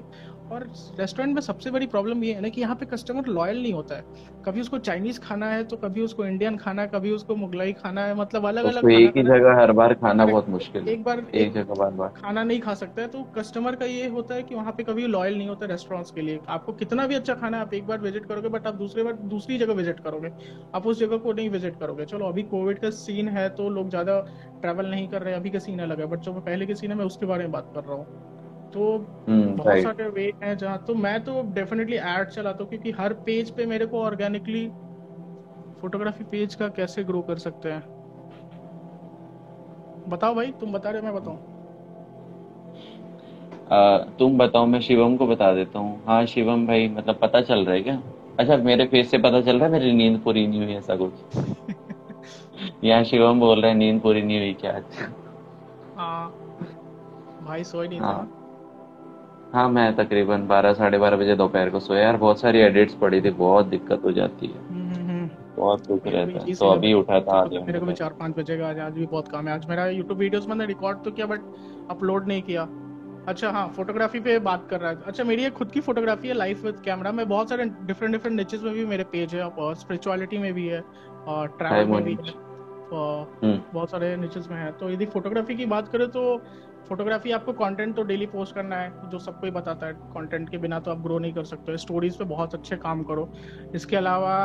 [0.51, 0.63] और
[0.99, 3.95] रेस्टोरेंट में सबसे बड़ी प्रॉब्लम ये है ना कि यहाँ पे कस्टमर लॉयल नहीं होता
[3.95, 4.03] है।
[4.45, 8.05] कभी उसको चाइनीज़ खाना है तो कभी उसको इंडियन खाना है कभी उसको मुगलाई खाना
[8.05, 11.25] है मतलब अलग अलग एक ही जगह हर बार खाना बहुत मुश्किल है। एक बार
[11.35, 14.43] एक जगह बार बार। खाना नहीं खा सकता है तो कस्टमर का ये होता है
[14.43, 17.57] कि वहाँ पे कभी लॉयल नहीं होता रेस्टोरेंट्स के लिए। आपको कितना भी अच्छा खाना
[17.57, 20.31] है आप एक बार विज़िट करोगे बट आप दूसरे बार दूसरी जगह विज़िट करोगे।
[20.75, 23.89] आप उस जगह को नहीं विज़िट करोगे। चलो अभी कोविड का सीन है तो लोग
[23.89, 24.19] ज़्यादा
[24.61, 26.97] ट्रैवल नहीं कर रहे अभी का सीन अलग है बट जो पहले के सीन है
[26.97, 28.05] मैं उसके बारे में बात कर रहा हूँ।
[28.73, 28.97] तो
[29.29, 33.13] हम्म, बहुत सारे वे हैं जहाँ तो मैं तो डेफिनेटली ऐड चलाता हूँ क्योंकि हर
[33.13, 34.67] पेज पे मेरे को ऑर्गेनिकली
[35.81, 37.83] फोटोग्राफी पेज का कैसे ग्रो कर सकते हैं?
[40.09, 41.37] बताओ भाई तुम बता रहे मैं बताऊँ?
[44.19, 47.75] तुम बताओ मैं शिवम को बता देता हूँ। हाँ शिवम भाई मतलब पता चल रहा
[47.75, 48.01] है क्या?
[48.39, 51.13] अच्छा मेरे फेस से पता चल रहा है मेरी नींद पूरी नहीं हुई ऐसा कुछ?
[52.83, 54.81] यहाँ शिवम बोल रहे हैं नींद पूरी नहीं हुई क्या?
[55.97, 56.29] हाँ।
[57.43, 58.13] भाई सोई नहीं हाँ.
[58.13, 62.93] था। हाँ। मैं तकरीबन बारह साढ़े बारह बजे दोपहर को सोया। यार बहुत सारी एडिट्स
[62.93, 66.67] पड़ी थी बहुत दिक्कत हो जाती है। हम्म, हम्म, हम्म। बहुत दुख रहता है। तो
[66.67, 69.27] अभी उठा था आज मेरे को भी चार पाँच बजे का आज आज भी बहुत
[69.27, 71.41] काम है। आज मेरा यूट्यूब वीडियोस मैंने रिकॉर्ड तो किया बट
[71.89, 72.67] अपलोड नहीं किया।
[73.27, 76.33] अच्छा हाँ फोटोग्राफी पे बात कर रहा है। अच्छा मेरी एक खुद की फोटोग्राफी है
[76.33, 79.75] लाइफ विद कैमरा में बहुत सारे डिफरेंट डिफरेंट निचेस में भी मेरे पेज है और
[79.75, 80.83] स्पिरिचुअलिटी में भी है
[81.27, 82.44] और ट्रैवल में भी है।
[82.93, 86.37] बहुत सारे निचेस में है। तो यदि फोटोग्राफी की बात करें तो
[86.89, 90.57] फोटोग्राफी आपको कंटेंट तो डेली पोस्ट करना है जो सबको ही बताता है कंटेंट के
[90.57, 93.31] बिना तो आप ग्रो नहीं कर सकते स्टोरीज पे बहुत अच्छे काम करो।
[93.75, 94.35] इसके अलावा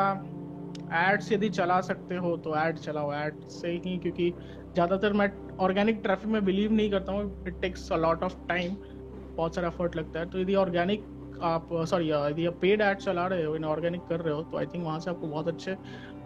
[0.95, 4.31] एड्स यदि चला सकते हो तो एड चलाओ। एड से ही क्योंकि
[4.75, 8.77] ज़्यादातर मैं ऑर्गेनिक ट्रैफ़िक में बिलीव नहीं करता हूँ। It takes a lot of time
[9.39, 11.07] बहुत सारा एफर्ट लगता है। तो यदि ऑर्गेनिक
[11.43, 14.59] आप सॉरी यदि आप पेड एड चला रहे हो इन ऑर्गेनिक कर रहे हो तो
[14.59, 15.77] आई थिंक वहाँ से आपको बहुत अच्छे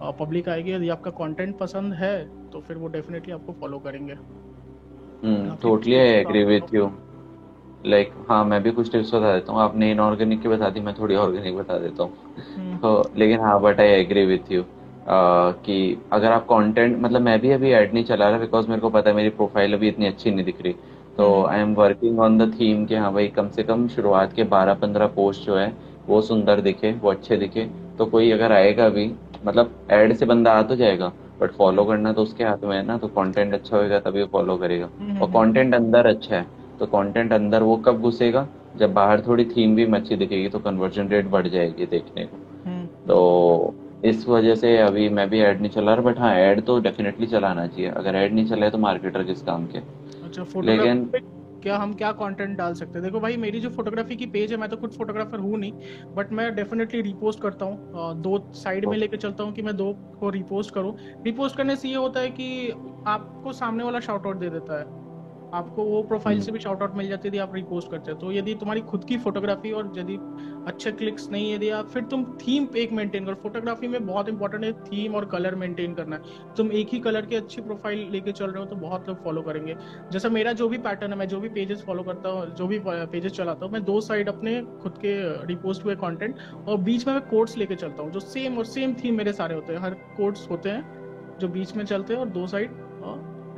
[0.01, 2.17] पब्लिक आएगी यदि आपका कंटेंट पसंद है
[2.53, 4.15] तो फिर वो डेफिनेटली आपको फॉलो करेंगे।
[5.63, 6.91] Totally I agree with you
[7.87, 10.95] like हाँ मैं भी कुछ टिप्स बता देता हूँ। आपने इनऑर्गेनिक की बता दी मैं
[10.99, 12.13] थोड़ी ऑर्गेनिक बता देता हूँ।
[12.57, 14.65] हम्म। तो लेकिन हाँ but I agree with you
[15.09, 15.77] कि
[16.13, 19.11] अगर आप कंटेंट मतलब मैं भी अभी ऐड नहीं चला रहा बिकॉज़ मेरे को पता
[19.11, 20.73] है मेरी प्रोफ़ाइल अभी इतनी अच्छी नहीं दिख रही।
[21.17, 24.45] तो I am working on the theme कि हाँ भाई कम से कम शुरुआत के
[24.55, 25.73] बारह पंद्रह पोस्ट जो है
[26.07, 29.07] वो सुंदर दिखे वो अच्छे दिखे। तो कोई अगर आएगा भी
[29.45, 32.83] मतलब एड से बंदा आ तो जाएगा बट फॉलो करना तो उसके हाथ में है
[32.87, 36.07] ना तो कंटेंट अच्छा होगा तभी वो फॉलो करेगा। हम्म, और कंटेंट हम्म, हम्म। अंदर
[36.07, 36.47] अच्छा है
[36.81, 38.49] तो कंटेंट अंदर वो कब घुसेगा?
[38.77, 42.37] जब बाहर थोड़ी थीम भी अच्छी दिखेगी तो कन्वर्जन रेट बढ़ जाएगी देखने को।
[43.09, 46.79] तो इस वजह से अभी मैं भी ऐड नहीं चला रहा बट हाँ ऐड तो
[46.81, 49.79] डेफिनेटली चलाना चाहिए। अगर ऐड नहीं चला है तो मार्केटर किस काम के?
[49.79, 51.05] अच्छा लेकिन
[51.65, 53.03] क्या हम क्या कंटेंट डाल सकते हैं?
[53.03, 55.73] देखो भाई, मेरी जो फोटोग्राफी की पेज है, मैं तो खुद फोटोग्राफर हूँ नहीं
[56.15, 59.93] बट मैं डेफिनेटली रिपोस्ट करता हूँ। दो साइड में लेके चलता हूँ कि मैं दो
[60.21, 62.71] को रिपोस्ट करूँ। रिपोस्ट करने से ये होता है कि
[63.07, 65.04] आपको सामने वाला शॉर्ट आउट दे देता है।
[65.55, 68.33] आपको वो प्रोफ़ाइल से भी शाउट आउट मिल जाती है आप रिपोस्ट करते हो। तो
[68.33, 70.19] यदि तुम्हारी खुद की फोटोग्राफी और यदि
[70.69, 74.65] अच्छे क्लिक्स नहीं यदि आप फिर तुम थीम एक मेंटेन करो। फोटोग्राफी में बहुत इंपॉर्टेंट
[74.65, 78.33] है थीम और कलर मेंटेन करना। है तुम एक ही कलर की अच्छी प्रोफ़ाइल लेके
[78.33, 79.77] चल रहे हो तो बहुत लोग फॉलो करेंगे।
[80.13, 82.81] जैसा मेरा जो भी पैटर्न है मैं जो भी पेजेस फॉलो करता हूँ जो भी
[82.85, 85.15] पेजेस चलाता हूँ मैं दो साइड अपने खुद के
[85.47, 86.39] रिपोस्ट हुए कॉन्टेंट
[86.69, 89.55] और बीच में मैं कोड्स लेके चलता हूँ जो सेम और सेम थीम मेरे सारे
[89.55, 92.83] होते हैं। हर कोड्स होते हैं जो बीच में चलते हैं और दो साइड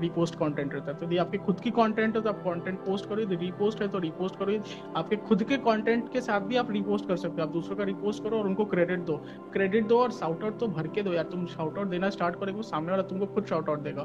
[0.00, 3.08] रिपोस्ट कंटेंट रहता है। तो यदि आपके खुद की कंटेंट है तो आप कंटेंट पोस्ट
[3.08, 4.58] करो। यदि रिपोस्ट है तो रिपोस्ट करो।
[4.96, 7.84] आपके खुद के कंटेंट के साथ भी आप रिपोस्ट कर सकते हो। आप दूसरों का
[7.84, 9.16] रिपोस्ट करो और उनको क्रेडिट दो।
[9.52, 12.40] क्रेडिट दो और शाउट आउट तो भर के दो यार। तुम शाउट आउट देना स्टार्ट
[12.40, 14.04] करोगे सामने वाला तुमको खुद शाउट आउट देगा।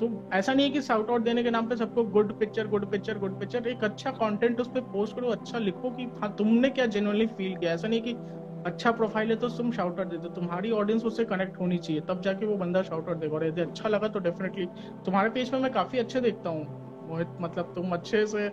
[0.00, 2.90] तो ऐसा नहीं है कि शाउट आउट देने के नाम पे सबको good picture good
[2.90, 6.70] picture good picture एक अच्छा कंटेंट उस पर पोस्ट करो अच्छा लिखो कि हाँ तुमने
[6.70, 8.14] क्या जेनुअनली फील किया। ऐसा नहीं कि
[8.66, 12.20] अच्छा प्रोफ़ाइल है तो तुम शाउट आउट देते तुम्हारी ऑडियंस उससे कनेक्ट होनी चाहिए तब
[12.22, 14.66] जाके वो बंदा शाउट आउट देगा। और यदि अच्छा लगा तो डेफिनेटली
[15.06, 16.64] तुम्हारे पेज पे मैं काफ़ी अच्छे देखता हूँ।
[17.08, 18.48] मोहित मतलब तुम अच्छे से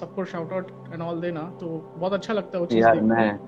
[0.00, 3.38] सबको शाउट आउट एंड ऑल देना तो बहुत अच्छा लगता है वो चीज़ यार मैं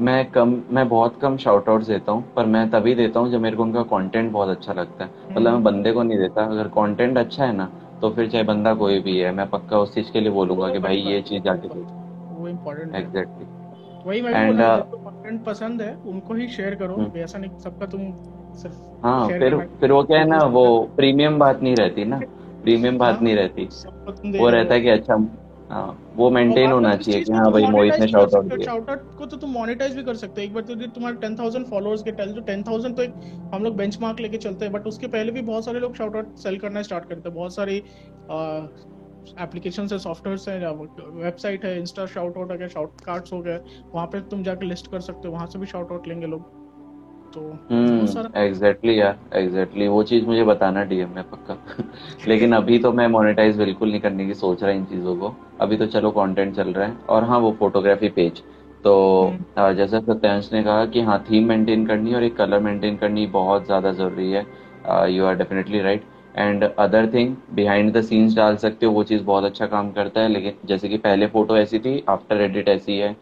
[0.00, 3.40] मैं। कम मैं बहुत कम शाउट आउट देता हूँ पर मैं तभी देता हूँ जब
[3.40, 6.44] मेरे को उनका कंटेंट बहुत अच्छा लगता है। मतलब मैं हम्म। बंदे को नहीं देता।
[6.46, 7.70] अगर कंटेंट अच्छा है ना
[8.02, 10.78] तो फिर चाहे बंदा कोई भी है मैं पक्का उस चीज़ के लिए बोलूँगा कि
[10.78, 13.46] भाई ये चीज़ जाके वो इम्पोर्टेंट एग्जैक्टली
[14.06, 14.60] वही मैं एंड
[15.28, 18.12] कंटेंट पसंद है उनको ही शेयर करो हम्म। ऐसा नहीं सबका तुम
[18.56, 20.64] सिर्फ़ हाँ फिर फिर वो क्या है ना वो
[20.96, 22.20] प्रीमियम बात नहीं रहती ना।
[22.62, 23.64] प्रीमियम बात हाँ, नहीं रहती।
[24.38, 25.14] वो रहता है कि अच्छा
[25.70, 29.16] हाँ, वो मेंटेन होना चाहिए कि हाँ भाई मोहित ने शाउट आउट किया। शाउट आउट
[29.18, 32.12] को तो तुम मोनेटाइज भी कर सकते हो। एक बार तो तुम्हारे 10000 फॉलोअर्स के
[32.12, 33.14] टेल जो 10000 तो एक
[33.54, 36.34] हम लोग बेंचमार्क लेके चलते हैं बट उसके पहले भी बहुत सारे लोग शाउट आउट
[36.36, 37.82] सेल करना स्टार्ट करते हैं। बहुत सारी
[39.40, 40.72] एप्लीकेशन है सॉफ्टवेयर है
[41.24, 43.58] वेबसाइट है इंस्टा शाउट आउट हो गया शाउट कार्ड्स हो गए
[43.94, 46.56] वहाँ पे तुम जाके लिस्ट कर सकते हो वहाँ से भी शाउट आउट लेंगे लोग।
[47.34, 51.56] तो बहुत हम्म एग्जैक्टली यार एग्जैक्टली वो चीज़ मुझे बताना डीएम में पक्का।
[52.28, 55.76] लेकिन अभी तो मैं मोनेटाइज बिल्कुल नहीं करने की सोच रहा इन चीज़ों को। अभी
[55.76, 58.42] तो चलो कंटेंट चल रहा है और हाँ वो फोटोग्राफी पेज
[58.84, 62.96] तो हम्म। जैसा सत्यांश ने कहा कि हाँ थीम मेंटेन करनी और एक कलर मेंटेन
[62.96, 64.46] करनी बहुत ज़्यादा ज़रूरी है।
[65.12, 66.04] You are definitely right
[66.38, 70.20] and other thing behind the scenes डाल सकते हो वो चीज़ बहुत अच्छा काम करता
[70.20, 73.16] है लेकिन जैसे कि पहले फ़ोटो ऐसी थी आफ्टर एडिट ऐसी है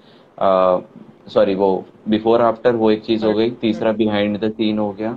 [1.28, 4.92] सॉरी uh, वो बिफोर आफ्टर वो एक चीज़ हो गई तीसरा बिहाइंड द सीन हो
[4.92, 5.12] गया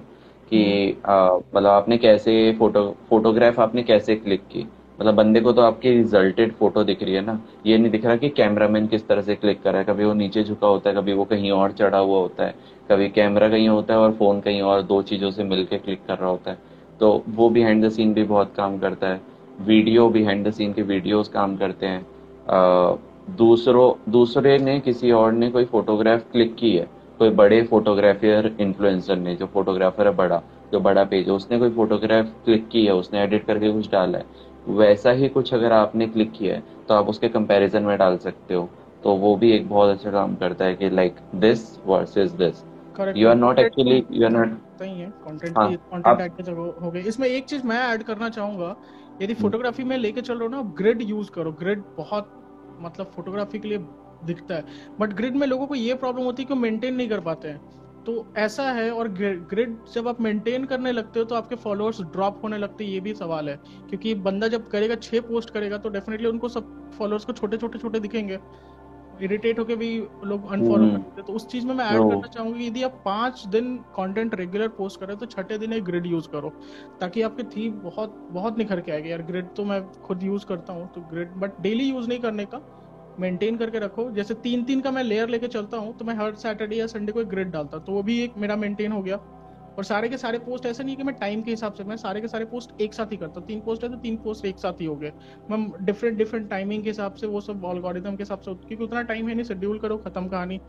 [0.51, 1.12] कि अ,
[1.55, 4.65] मतलब आपने कैसे फ़ोटो फोटोग्राफ आपने कैसे क्लिक की?
[4.99, 8.15] मतलब बंदे को तो आपकी रिजल्टेड फ़ोटो दिख रही है ना ये नहीं दिख रहा
[8.15, 10.95] कि कैमरामैन किस तरह से क्लिक कर रहा है कभी वो नीचे झुका होता है
[10.95, 12.55] कभी वो कहीं और चढ़ा हुआ होता है
[12.89, 16.17] कभी कैमरा कहीं होता है और फ़ोन कहीं और दो चीज़ों से मिलके क्लिक कर
[16.17, 16.57] रहा होता है।
[16.99, 19.21] तो वो बिहाइंड द सीन भी बहुत काम करता है।
[19.62, 22.05] वीडियो बिहाइंड द सीन के वीडियोस काम करते हैं।
[23.38, 26.88] दूसरों, दूसरे ने किसी और ने कोई फोटोग्राफ क्लिक की है।
[27.19, 31.69] कोई बड़े फोटोग्राफियर इन्फ्लुएंसर ने, जो फोटोग्राफर है बड़ा, जो बड़ा पेज है, उसने कोई
[31.69, 34.25] फोटोग्राफ क्लिक की है, उसने एडिट करके कुछ डाला है।
[34.69, 38.53] वैसा ही कुछ अगर आपने क्लिक किया है तो आप उसके कंपैरिजन में डाल सकते
[38.53, 38.67] हो।
[39.03, 42.63] तो वो भी एक बहुत अच्छा काम करता है कि like this versus this
[42.99, 46.51] correct you are not actually you are not होता ही कंटेंट की कंटेंट आप के
[46.85, 48.75] हो गई इसमें एक चीज़ मैं ऐड करना चाहूँगा।
[49.21, 52.31] यदि हम्म, फोटोग्राफी में लेके चल रहे हो ना ग्रिड यूज़ करो। ग्रिड बहुत
[52.81, 53.77] मतलब फोटोग्राफी के लिए
[54.25, 54.63] दिखता है।
[54.99, 57.47] बट ग्रिड में लोगों को ये प्रॉब्लम होती है कि वो मेंटेन नहीं कर पाते
[57.47, 57.57] हैं।
[58.05, 59.07] तो ऐसा है और
[59.49, 62.99] ग्रिड जब आप मेंटेन करने लगते हो तो आपके फॉलोअर्स ड्रॉप होने लगते हैं। ये
[62.99, 63.55] भी सवाल है।
[63.89, 67.79] क्योंकि बंदा जब करेगा छह पोस्ट करेगा तो डेफिनेटली उनको सब फॉलोअर्स को छोटे छोटे
[67.79, 68.39] छोटे दिखेंगे।
[69.21, 69.89] इरिटेट होके भी
[70.25, 73.45] लोग अनफॉलो हम्म, हैं। तो उस चीज़ में मैं ऐड करना चाहूँगी यदि आप पाँच
[73.47, 76.49] दिन कंटेंट रेगुलर पोस्ट करें तो छठे दिन एक ग्रिड यूज़ करो
[77.01, 80.73] ताकि आपकी थीम बहुत बहुत निखर के आएगी। यार ग्रिड तो मैं खुद यूज़ करता
[80.73, 82.62] हूँ तो ग्रिड बट डेली यूज़ नहीं करने का
[83.19, 86.36] मेंटेन करके रखो। जैसे तीन तीन का मैं लेयर लेके चलता हूँ तो मैं हर
[86.36, 89.19] सैटरडे या संडे को एक ग्रिड डालता तो वो भी एक मेरा मेंटेन हो गया।
[89.77, 91.97] और सारे के सारे पोस्ट ऐसा नहीं है कि मैं टाइम के हिसाब से मैं
[91.97, 94.45] सारे के सारे पोस्ट एक साथ ही करता हूँ। तीन पोस्ट है तो तीन पोस्ट
[94.45, 95.12] एक साथ ही हो गए।
[95.51, 99.01] मैं डिफरेंट डिफरेंट टाइमिंग के हिसाब से वो सब अलगोरिदम के हिसाब से क्योंकि उतना
[99.03, 100.60] टाइम है नहीं शेड्यूल करो खत्म कहानी।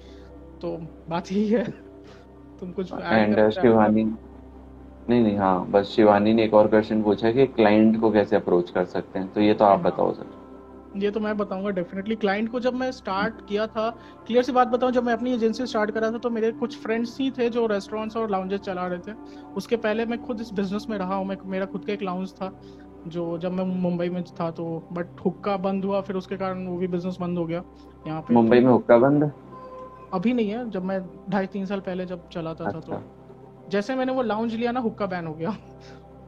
[0.63, 0.77] तो
[1.09, 1.65] बात यही है।
[2.61, 7.31] तुम कुछ एंड थे शिवानी नहीं नहीं हाँ बस शिवानी ने एक और क्वेश्चन पूछा
[7.33, 9.33] कि क्लाइंट को कैसे अप्रोच कर सकते हैं?
[9.33, 10.39] तो ये तो आप बताओ सर।
[10.97, 13.89] ये तो मैं बताऊँगा डेफिनेटली क्लाइंट को जब मैं स्टार्ट किया था
[14.27, 17.17] क्लियर सी बात बताऊँ जब मैं अपनी एजेंसी स्टार्ट करा था तो मेरे कुछ फ्रेंड्स
[17.21, 19.13] ही थे जो रेस्टोरेंट्स और लाउंजेस चला रहे थे।
[19.57, 22.33] उसके पहले मैं खुद इस बिज़नेस में रहा हूँ मैं मेरा खुद का एक लाउंज
[22.33, 22.53] था
[23.09, 26.77] जो जब मैं मुंबई में था तो बट हुक्का बंद हुआ फिर उसके कारण वो
[26.77, 27.63] भी बिज़नेस बंद हो गया
[28.07, 29.31] यहाँ पे। मुंबई में हुक्का बंद?
[30.15, 31.01] अभी नहीं है जब मैं
[31.31, 34.81] ढाई तीन साल पहले जब चलाता था तो अच्छा। जैसे मैंने वो लाउंज लिया ना
[34.81, 35.57] हुक्का बैन हो गया।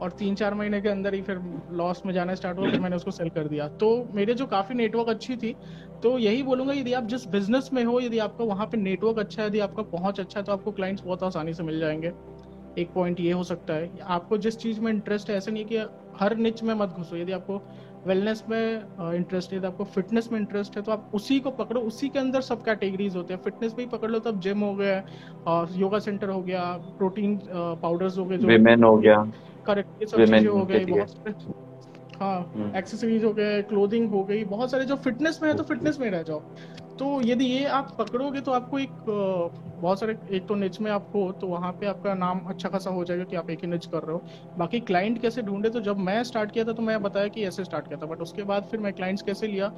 [0.01, 1.39] और तीन चार महीने के अंदर ही फिर
[1.71, 4.75] लॉस में जाना स्टार्ट हुआ, फिर मैंने उसको सेल कर दिया। तो मेरे जो काफ़ी
[4.75, 5.55] नेटवर्क अच्छी थी
[6.03, 9.41] तो यही बोलूँगा यदि आप जिस बिज़नेस में हो, यदि आपका वहाँ पे नेटवर्क अच्छा
[9.41, 12.11] है, यदि आपका पहुँच अच्छा है तो आपको क्लाइंट्स बहुत आसानी से मिल जाएँगे।
[12.77, 15.69] एक पॉइंट ये हो सकता है। आपको जिस चीज़ में इंटरेस्ट है, ऐसा नहीं है
[15.69, 17.61] कि हर निच में मत घुसो। यदि आपको
[18.07, 21.81] वेलनेस में इंटरेस्ट है, यदि आपको फिटनेस में इंटरेस्ट है तो आप उसी को पकड़ो।
[21.81, 24.73] उसी के अंदर सब कैटेगरीज होते हैं। फिटनेस भी पकड़ लो तो अब जिम हो
[24.75, 25.03] गया,
[25.47, 26.63] और योगा सेंटर हो गया
[26.97, 28.47] प्रोटीन पाउडर्स हो गए, जो
[28.83, 29.23] हो गया।
[29.65, 31.35] करेक्ट ये सब चीज़ें हो गई बहुत
[32.15, 35.63] हाँ हम्म। एक्सेसरीज हो गए क्लोथिंग हो गई बहुत सारे जो फिटनेस में है तो
[35.63, 36.39] फिटनेस में रह जाओ।
[36.99, 41.09] तो यदि ये आप पकड़ोगे तो आपको एक बहुत सारे एक तो निच में आप
[41.15, 43.85] हो तो वहाँ पे आपका नाम अच्छा खासा हो जाएगा कि आप एक ही निच
[43.85, 44.21] कर रहे हो।
[44.57, 47.63] बाकी क्लाइंट कैसे ढूंढे तो जब मैं स्टार्ट किया था तो मैं बताया कि ऐसे
[47.63, 49.71] स्टार्ट किया था। बट उसके बाद फिर मैं क्लाइंट्स कैसे लिया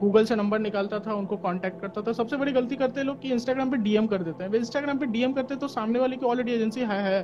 [0.00, 3.20] गूगल से नंबर निकालता था उनको कांटेक्ट करता था। सबसे बड़ी गलती करते हैं लोग
[3.22, 6.16] कि इंस्टाग्राम पे डीएम कर देते हैं। इंस्टाग्राम पे डीएम करते हैं तो सामने वाले
[6.16, 7.20] की ऑलरेडी एजेंसी है है।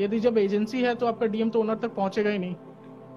[0.00, 2.54] यदि जब एजेंसी है तो आपका डीएम तो ओनर तक पहुंचेगा ही नहीं।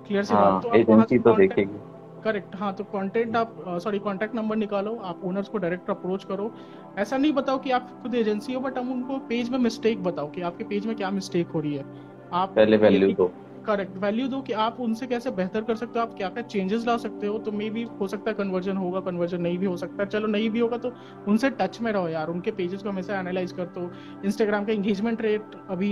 [0.07, 1.79] क्लियर सी बात हाँ तो एजेंसी तो देखेगी।
[2.23, 6.51] करेक्ट हाँ तो कंटेंट आप सॉरी कॉन्टेक्ट नंबर निकालो आप ओनर्स को डायरेक्ट अप्रोच करो।
[6.97, 10.29] ऐसा नहीं बताओ कि आप खुद एजेंसी हो बट हम उनको पेज में मिस्टेक बताओ
[10.31, 11.85] कि आपके पेज में क्या मिस्टेक हो रही है।
[12.33, 13.31] आप पहले वैल्यू दो।
[13.65, 16.86] करेक्ट वैल्यू दो कि आप उनसे कैसे बेहतर कर सकते हो आप क्या क्या चेंजेस
[16.88, 19.78] ला सकते हो तो मे भी हो सकता है कन्वर्जन होगा कन्वर्जन नहीं भी हो
[19.78, 20.91] सकता है। चलो नहीं भी होगा तो
[21.28, 23.91] उनसे टच में रहो यार उनके पेजेस को हमेशा एनालाइज करते हो
[24.25, 25.89] इंस्टाग्राम का इंगेजमेंट रेट अभी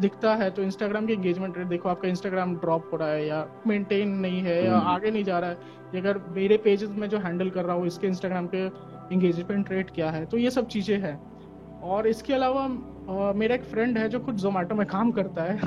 [0.00, 3.46] दिखता है तो इंस्टाग्राम के इंगेजमेंट रेट देखो आपका इंस्टाग्राम ड्रॉप हो रहा है या
[3.66, 7.18] मेंटेन नहीं है या हम्म। आगे नहीं जा रहा है। अगर मेरे पेजेस में जो
[7.18, 8.64] हैंडल कर रहा हूँ इसके इंस्टाग्राम के
[9.14, 10.24] इंगेजमेंट रेट क्या है?
[10.26, 11.20] तो ये सब चीज़ें हैं।
[11.84, 12.66] और इसके अलावा
[13.34, 15.58] मेरा एक फ्रेंड है जो खुद जोमेटो में काम करता है।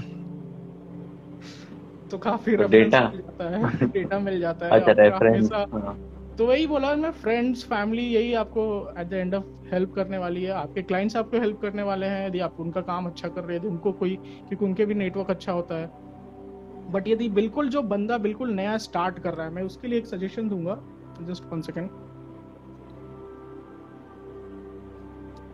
[2.12, 5.98] तो काफ़ी तो डेटा मिल जाता है। डेटा मिल जाता है अच्छा रेफरेंस हाँ।
[6.38, 10.44] तो वही बोला मैं फ्रेंड्स फैमिली यही आपको at the end of help करने वाली
[10.44, 13.58] है। आपके क्लाइंट्स आपको हेल्प करने वाले हैं। यदि आप उनका काम अच्छा कर रहे
[13.58, 15.88] हैं उनको कोई क्योंकि उनके भी नेटवर्क अच्छा होता है।
[16.92, 20.08] बट यदि बिल्कुल जो बंदा बिल्कुल नया स्टार्ट कर रहा है मैं उसके लिए एक
[20.08, 20.80] सजेशन दूँगा।
[21.22, 21.90] जस्ट वन सेकेंड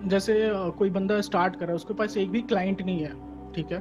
[0.09, 3.13] जैसे कोई बंदा स्टार्ट कर रहा है उसके पास एक भी क्लाइंट नहीं है
[3.53, 3.79] ठीक है?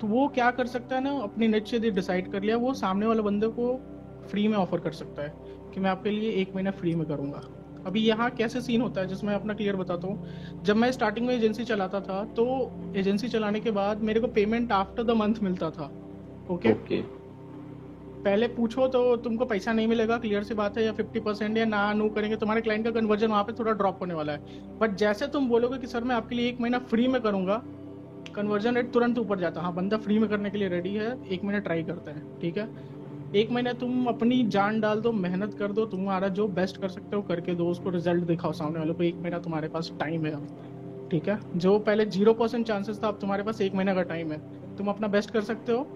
[0.00, 3.06] तो वो क्या कर सकता है ना अपनी नेट से डिसाइड कर लिया वो सामने
[3.06, 3.76] वाले बंदे को
[4.30, 5.32] फ्री में ऑफ़र कर सकता है
[5.74, 7.42] कि मैं आपके लिए एक महीना फ्री में करूँगा।
[7.86, 11.34] अभी यहाँ कैसे सीन होता है जिसमें अपना क्लियर बताता हूँ। जब मैं स्टार्टिंग में
[11.34, 12.46] एजेंसी चलाता था तो
[12.96, 15.90] एजेंसी चलाने के बाद मेरे को पेमेंट आफ्टर द मंथ मिलता था
[16.50, 17.00] ओके ओके
[18.24, 21.64] पहले पूछो तो तुमको पैसा नहीं मिलेगा क्लियर सी बात है या फिफ्टी परसेंट या
[21.64, 24.96] ना नो करेंगे तुम्हारे क्लाइंट का कन्वर्जन वहाँ पे थोड़ा ड्रॉप होने वाला है। बट
[24.96, 27.62] जैसे तुम बोलोगे कि सर मैं आपके लिए एक महीना फ्री में करूँगा
[28.36, 31.16] कन्वर्जन रेट तुरंत ऊपर जाता है। हाँ बंदा फ्री में करने के लिए रेडी है,
[31.26, 32.68] एक महीना ट्राई करता है, ठीक है?
[33.34, 37.16] एक महीना तुम अपनी जान डाल दो, मेहनत कर दो तुम्हारा जो बेस्ट कर सकते
[37.16, 40.34] हो करके दो, उसको रिज़ल्ट दिखाओ सामने वालों को, एक महीना तुम्हारे पास टाइम है
[41.08, 41.38] ठीक है?
[41.56, 44.38] जो पहले ज़ीरो परसेंट चांसेस था, अब तुम्हारे पास एक महीना का टाइम है।
[44.76, 45.86] तुम अपना बेस्ट कर सकते हो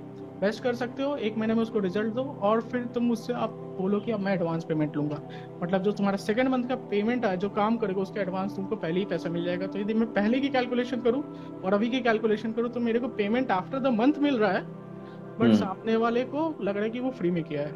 [0.40, 3.50] बेस्ट कर सकते हो एक महीने में उसको रिज़ल्ट दो और फिर तुम मुझसे आप
[3.78, 5.20] बोलो कि अब मैं एडवांस पेमेंट लूँगा।
[5.62, 9.00] मतलब जो तुम्हारा सेकंड मंथ का पेमेंट है जो काम करेगा उसका एडवांस तुमको पहले
[9.00, 11.22] ही पैसा मिल जाएगा। तो यदि मैं पहले की कैलकुलेशन करूँ
[11.64, 14.62] और अभी की कैलकुलेशन करूँ तो मेरे को पेमेंट आफ्टर द मंथ मिल रहा है
[14.62, 17.72] बट हम्म। सामने वाले को लग रहा है कि वो फ्री में किया है।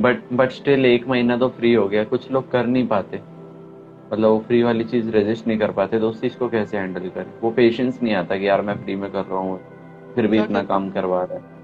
[0.00, 3.20] बट बट स्टिल एक महीना तो फ्री हो गया। कुछ लोग कर नहीं पाते।
[4.12, 7.08] मतलब वो फ्री वाली चीज़ रजिस्ट नहीं कर पाते। तो उस चीज़ को कैसे हैंडल
[7.08, 7.32] करें?
[7.40, 9.60] वो पेशेंस नहीं आता कि यार मैं फ्री में कर रहा हूँ।
[10.14, 11.58] फिर भी इतना काम करवा रहा है।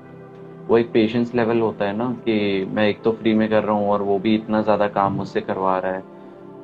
[0.68, 3.74] वो एक पेशेंस लेवल होता है ना कि मैं एक तो फ्री में कर रहा
[3.76, 6.02] हूँ और वो भी इतना ज़्यादा काम मुझसे करवा रहा है।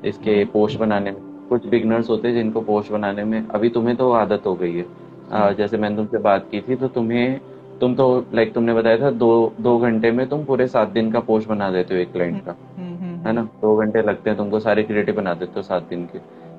[0.04, 3.96] इसके पोस्ट हम्म। बनाने में कुछ बिगनर्स होते हैं जिनको पोस्ट बनाने में अभी तुम्हें
[3.96, 4.86] तो आदत हो गई है।
[5.32, 7.40] हम्म। जैसे मैंने तुमसे बात की थी तो तुम्हें
[7.80, 11.20] तुम तो लाइक तुमने बताया था दो दो घंटे में तुम पूरे सात दिन का
[11.20, 13.42] पोस्ट बना देते हो एक क्लाइंट का। हम्म, है ना?
[13.62, 16.18] दो घंटे लगते हैं तुमको सारे क्रिएटिव बना देते हो सात दिन के।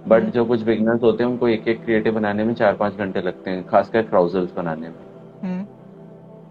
[0.10, 3.22] बट जो कुछ बिगनर्स होते हैं उनको एक एक क्रिएटिव बनाने में चार पाँच घंटे
[3.22, 5.13] लगते हैं खासकर क्राउजल्स बनाने में।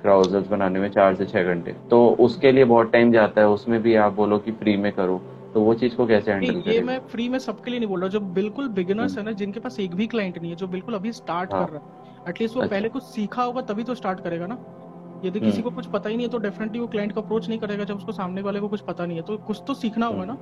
[0.02, 3.82] क्राउजर्स बनाने में चार से छह घंटे। तो उसके लिए बहुत टाइम जाता है उसमें
[3.82, 5.20] भी आप बोलो कि फ्री में करो।
[5.54, 6.74] तो वो चीज़ को कैसे हैंडल करें?
[6.74, 9.60] ये मैं फ्री में सबके लिए नहीं बोल रहा जो बिल्कुल बिगिनर्स है ना जिनके
[9.60, 11.66] पास एक भी क्लाइंट नहीं है जो बिल्कुल अभी स्टार्ट हाँ.
[11.66, 12.76] कर रहा है। एटलीस्ट वो अच्छा.
[12.76, 14.58] पहले कुछ सीखा होगा तभी तो स्टार्ट करेगा ना।
[15.24, 17.48] यदि किसी हम्म। को कुछ पता ही नहीं है तो डेफिनेटली वो क्लाइंट को अप्रोच
[17.48, 20.06] नहीं करेगा जब उसको सामने वाले को कुछ पता नहीं है। तो कुछ तो सीखना
[20.06, 20.38] होगा ना।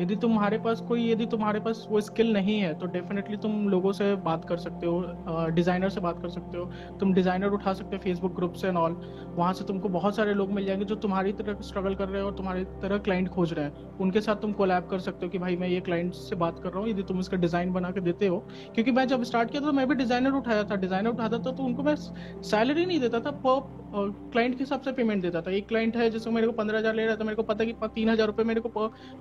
[0.00, 3.92] यदि तुम्हारे पास कोई, यदि तुम्हारे पास वो स्किल नहीं है तो डेफिनेटली तुम लोगों
[3.92, 6.64] से बात कर सकते हो डिज़ाइनर से बात कर सकते हो।
[7.00, 8.96] तुम डिज़ाइनर उठा सकते हो फेसबुक ग्रुप से एंड ऑल
[9.36, 12.28] वहाँ से तुमको बहुत सारे लोग मिल जाएँगे जो तुम्हारी तरह स्ट्रगल कर रहे हो
[12.28, 15.38] और तुम्हारी तरह क्लाइंट खोज रहे हैं। उनके साथ तुम कोलैब कर सकते हो कि
[15.38, 18.00] भाई मैं ये क्लाइंट से बात कर रहा हूँ, यदि तुम इसका डिज़ाइन बना के
[18.02, 18.38] देते हो।
[18.74, 21.62] क्योंकि मैं जब स्टार्ट किया तो मैं भी डिज़ाइनर उठाया था डिज़ाइनर उठाता था तो
[21.62, 23.84] उनको मैं सैलरी नहीं देता था पर
[24.32, 26.94] क्लाइंट के हिसाब से पेमेंट देता था। एक क्लाइंट है, जैसे मेरे को पंद्रह हज़ार
[26.94, 28.68] ले रहा था मेरे को पता कि तीन हज़ार रुपये मेरे को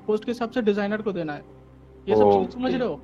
[0.08, 1.44] पोस्ट के हिसाब से डिज़ाइनर को देना है।
[2.08, 2.96] ये सब चीज़ समझ रहे हो?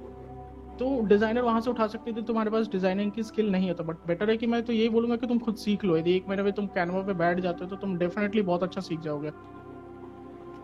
[0.80, 3.84] तो डिज़ाइनर वहाँ से उठा सकते थे तुम्हारे पास डिज़ाइनिंग की स्किल नहीं है तो
[3.84, 6.28] बट बेटर है कि मैं तो यही बोलूँगा कि तुम खुद सीख लो। यदि एक
[6.28, 9.32] महीने में तुम कैनवा पे बैठ जाते हो तो तुम डेफिनेटली बहुत अच्छा सीख जाओगे।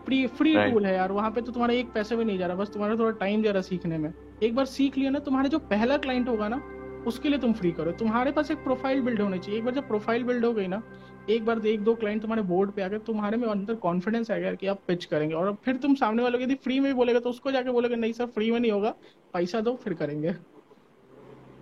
[0.06, 2.56] फ्री फ्री टूल है यार वहाँ पे तो तुम्हारा एक पैसे भी नहीं जा रहा
[2.56, 5.58] बस तुम्हारा थोड़ा टाइम जा रहा सीखने में। एक बार सीख लिया ना तुम्हारे जो
[5.70, 6.60] पहला क्लाइंट होगा ना
[7.06, 9.88] उसके लिए तुम फ्री करो। तुम्हारे पास एक प्रोफ़ाइल बिल्ड होनी चाहिए। एक बार जब
[9.88, 10.82] प्रोफ़ाइल बिल्ड हो गई ना
[11.28, 14.36] एक बार एक दो क्लाइंट तुम्हारे बोर्ड पे आ गए तुम्हारे में अंदर कॉन्फिडेंस आ
[14.36, 17.30] गया कि आप पिच करेंगे। और फिर तुम सामने वालों यदि फ्री में बोलेगा तो
[17.30, 18.94] उसको जाके बोलेगा नहीं सर फ्री में नहीं होगा
[19.34, 20.34] पैसा दो फिर करेंगे।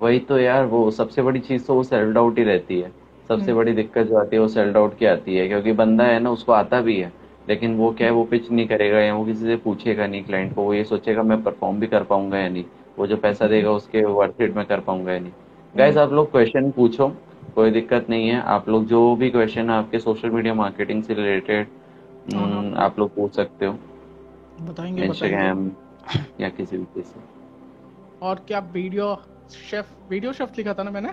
[0.00, 2.92] वही तो यार वो सबसे बड़ी चीज़ तो वो सेल्फ डाउट ही रहती है।
[3.28, 6.04] सबसे हम्म। बड़ी दिक्कत जो आती है वो सेल्फ डाउट की आती है क्योंकि बंदा
[6.04, 7.12] है ना उसको आता भी है।
[7.48, 10.54] लेकिन वो क्या है वो पिच नहीं करेगा या वो किसी से पूछेगा नहीं क्लाइंट
[10.54, 12.64] को वो ये सोचेगा मैं परफॉर्म भी कर पाऊँगा या नहीं?
[12.98, 15.32] वो जो पैसा देगा उसके वर्थ इट में कर पाऊँगा या नहीं?
[15.74, 17.12] गाइस आप लोग क्वेश्चन पूछो।
[17.56, 21.14] कोई दिक्कत नहीं है। आप लोग जो भी क्वेश्चन है आपके सोशल मीडिया मार्केटिंग से
[21.14, 21.66] रिलेटेड
[22.34, 23.78] हाँ, हाँ। हम्म, आप लोग पूछ सकते हो।
[24.60, 25.70] बताएँगे इंस्टाग्राम
[26.40, 27.20] या किसी भी चीज़ से।
[28.22, 29.22] और क्या वीडियो
[29.70, 31.08] शेफ वीडियो शेफ लिखा था ना मैंने?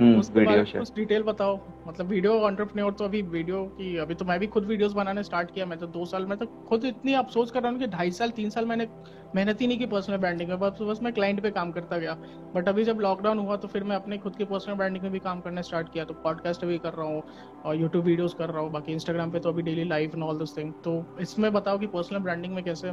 [0.00, 4.38] उसके बारे कुछ डिटेल बताओ। मतलब वीडियो एंटरप्रेन्योर तो अभी वीडियो की अभी तो मैं
[4.40, 7.50] भी खुद वीडियोस बनाने स्टार्ट किया। मैं तो दो साल में तो खुद इतनी अफसोस
[7.50, 8.86] कर रहा हूँ कि ढाई साल तीन साल मैंने
[9.34, 12.14] मेहनत ही नहीं की पर्सनल ब्रांडिंग में। बस बस मैं क्लाइंट पे काम करता गया।
[12.54, 15.18] बट अभी जब लॉकडाउन हुआ तो फिर मैं अपने खुद की पर्सनल ब्रांडिंग में भी
[15.20, 17.22] काम करना स्टार्ट किया। तो पॉडकास्ट भी कर रहा हूँ
[17.64, 20.38] और यूट्यूब वीडियोज़ कर रहा हूँ। बाकी इंस्टाग्राम पे तो अभी daily live and all
[20.38, 22.92] this thing तो इसमें बताओ कि पर्सनल ब्रांडिंग में कैसे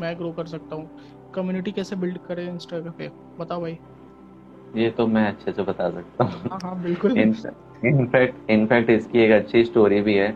[0.00, 3.10] मैं ग्रो कर सकता हूँ। कम्युनिटी कैसे बिल्ड करें इंस्टाग्राम पे?
[3.38, 3.78] बताओ भाई।
[4.76, 9.32] ये तो मैं अच्छे से बता सकता हूँ। हाँ, हाँ बिल्कुल। इनफैक्ट इनफैक्ट इसकी एक
[9.32, 10.28] अच्छी स्टोरी भी है।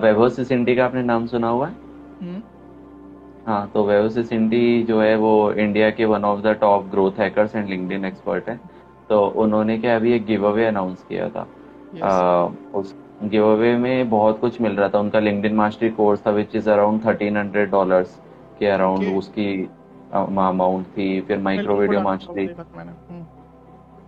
[0.00, 1.74] वैभव सिसिंटी का आपने नाम सुना हुआ है?
[2.20, 2.42] हम्म।
[3.46, 7.54] हाँ तो वैभव सिसिंटी जो है वो इंडिया के one of the top growth hackers
[7.56, 8.58] and LinkedIn expert है।
[9.08, 11.46] तो उन्होंने क्या अभी एक गिव अवे अनाउंस किया था।
[11.88, 12.02] Yes.
[12.02, 12.44] आ,
[12.78, 16.56] उस गिव अवे में बहुत कुछ मिल रहा था। उनका लिंक्डइन मास्टरी कोर्स था which
[16.56, 18.02] is around thirteen hundred dollar
[18.58, 19.16] के अराउंड okay.
[19.18, 19.68] उसकी
[20.14, 22.46] अमाउंट थी। फिर माइक्रो वीडियो मास्टरी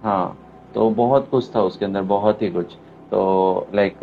[0.02, 0.36] हाँ
[0.74, 2.74] तो बहुत कुछ था उसके अंदर, बहुत ही कुछ।
[3.10, 3.96] तो like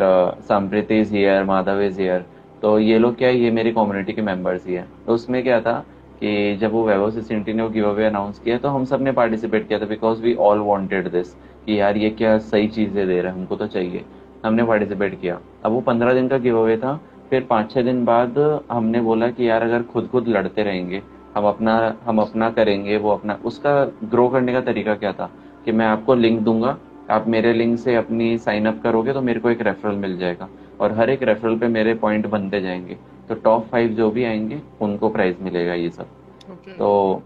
[0.48, 2.26] Samrit is here Madhav is here
[2.62, 5.60] तो ये लोग क्या है ये मेरी कम्युनिटी के मेंबर्स ही है। तो उसमें क्या
[5.62, 5.74] था
[6.20, 9.68] कि जब वो वैभव सिसिंटी ने वो गिव अवे अनाउंस किया तो हम सबने पार्टिसिपेट
[9.68, 11.34] किया था because we all wanted this
[11.66, 14.06] कि यार ये क्या सही चीज़ें दे रहे हैं, हमको तो चाहिए।
[14.45, 18.04] हमने पार्टिसिपेट किया। अब वो पंद्रह दिन का गिव अवे था, फिर पाँच छः दिन
[18.06, 18.38] बाद
[18.72, 21.02] हमने बोला कि यार अगर खुद खुद लड़ते रहेंगे,
[21.36, 25.30] हम अपना हम अपना करेंगे, वो अपना, उसका ग्रो करने का तरीका क्या था?
[25.68, 26.78] कि मैं आपको लिंक दूँगा।
[27.11, 30.47] आप मेरे लिंक से अपनी साइन अप करोगे तो मेरे को एक रेफरल मिल जाएगा।
[30.80, 32.97] और हर एक रेफरल पे मेरे पॉइंट बनते जाएँगे।
[33.30, 36.07] तो टॉप फाइव जो भी आएँगे उनको प्राइज मिलेगा ये सब।
[36.47, 36.78] Okay.
[36.80, 37.24] तो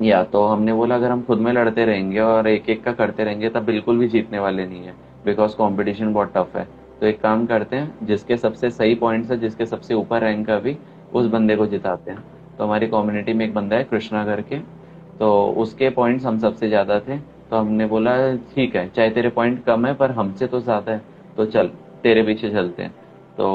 [0.00, 3.24] या तो हमने बोला अगर हम खुद में लड़ते रहेंगे और एक एक का करते
[3.24, 4.94] रहेंगे तब बिल्कुल भी जीतने वाले नहीं है
[5.24, 6.66] बिकॉज़ कॉम्पिटिशन बहुत टफ है।
[7.00, 10.56] तो एक काम करते हैं जिसके सबसे सही पॉइंट्स है जिसके सबसे ऊपर रैंक है
[10.56, 10.76] अभी
[11.14, 12.24] उस बंदे को जिताते हैं।
[12.58, 14.58] तो हमारी कम्युनिटी में एक बंदा है कृष्णा करके।
[15.18, 17.18] तो उसके पॉइंट्स हम सबसे ज़्यादा थे।
[17.50, 18.14] तो हमने बोला,
[18.54, 21.02] ठीक है, चाहे तेरे पॉइंट कम है, पर हमसे तो ज़्यादा है।
[21.36, 21.68] तो चल,
[22.02, 22.94] तेरे पीछे चलते हैं।
[23.38, 23.48] तो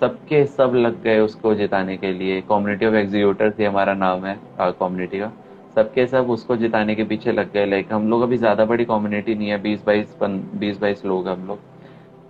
[0.00, 4.38] सबके सब लग गए उसको जिताने के लिए। कम्युनिटी ऑफ़ एग्जीक्यूटर ये हमारा नाम है
[4.60, 5.32] कम्युनिटी का।
[5.76, 9.34] सबके सब उसको जिताने के पीछे लग गए। लाइक हम लोग अभी ज़्यादा बड़ी कम्युनिटी
[9.34, 11.58] नहीं है, बीस बाईस बीस बाईस लोग हम लोग।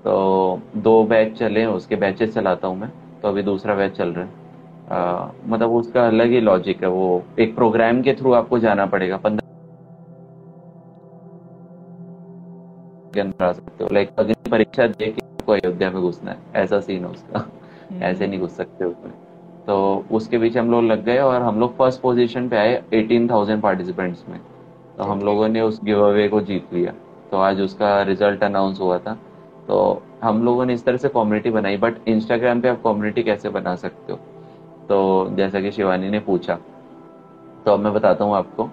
[0.04, 2.90] तो दो बैच चले उसके बैचेस चलाता हूँ मैं।
[3.22, 7.54] तो अभी दूसरा बैच चल रहा है। मतलब उसका अलग ही लॉजिक है, वो एक
[7.54, 9.38] प्रोग्राम के थ्रू आपको जाना पड़ेगा। पंद्रह
[13.16, 17.10] सकते हो। लाइक अग्नि परीक्षा दे के आपको अयोध्या में घुसना है ऐसा सीन है
[17.10, 19.12] उसका। हम्म। ऐसे नहीं घुस सकते उसमें।
[19.66, 23.30] तो उसके बीच हम लोग लग गए और हम लोग फ़र्स्ट पोजीशन पे आए एटीन
[23.30, 24.40] थाउज़ेंड पार्टिसिपेंट्स में।
[24.96, 26.92] तो हम लोगों ने उस गिव अवे को जीत लिया।
[27.30, 29.18] तो आज उसका रिज़ल्ट अनाउंस हुआ था।
[29.68, 33.48] तो हम लोगों ने इस तरह से कम्युनिटी बनाई बट इंस्टाग्राम पे आप कम्युनिटी कैसे
[33.48, 34.18] बना सकते हो?
[34.88, 36.58] तो जैसा कि शिवानी ने पूछा।
[37.66, 38.70] तो अब मैं बताता हूँ आपको।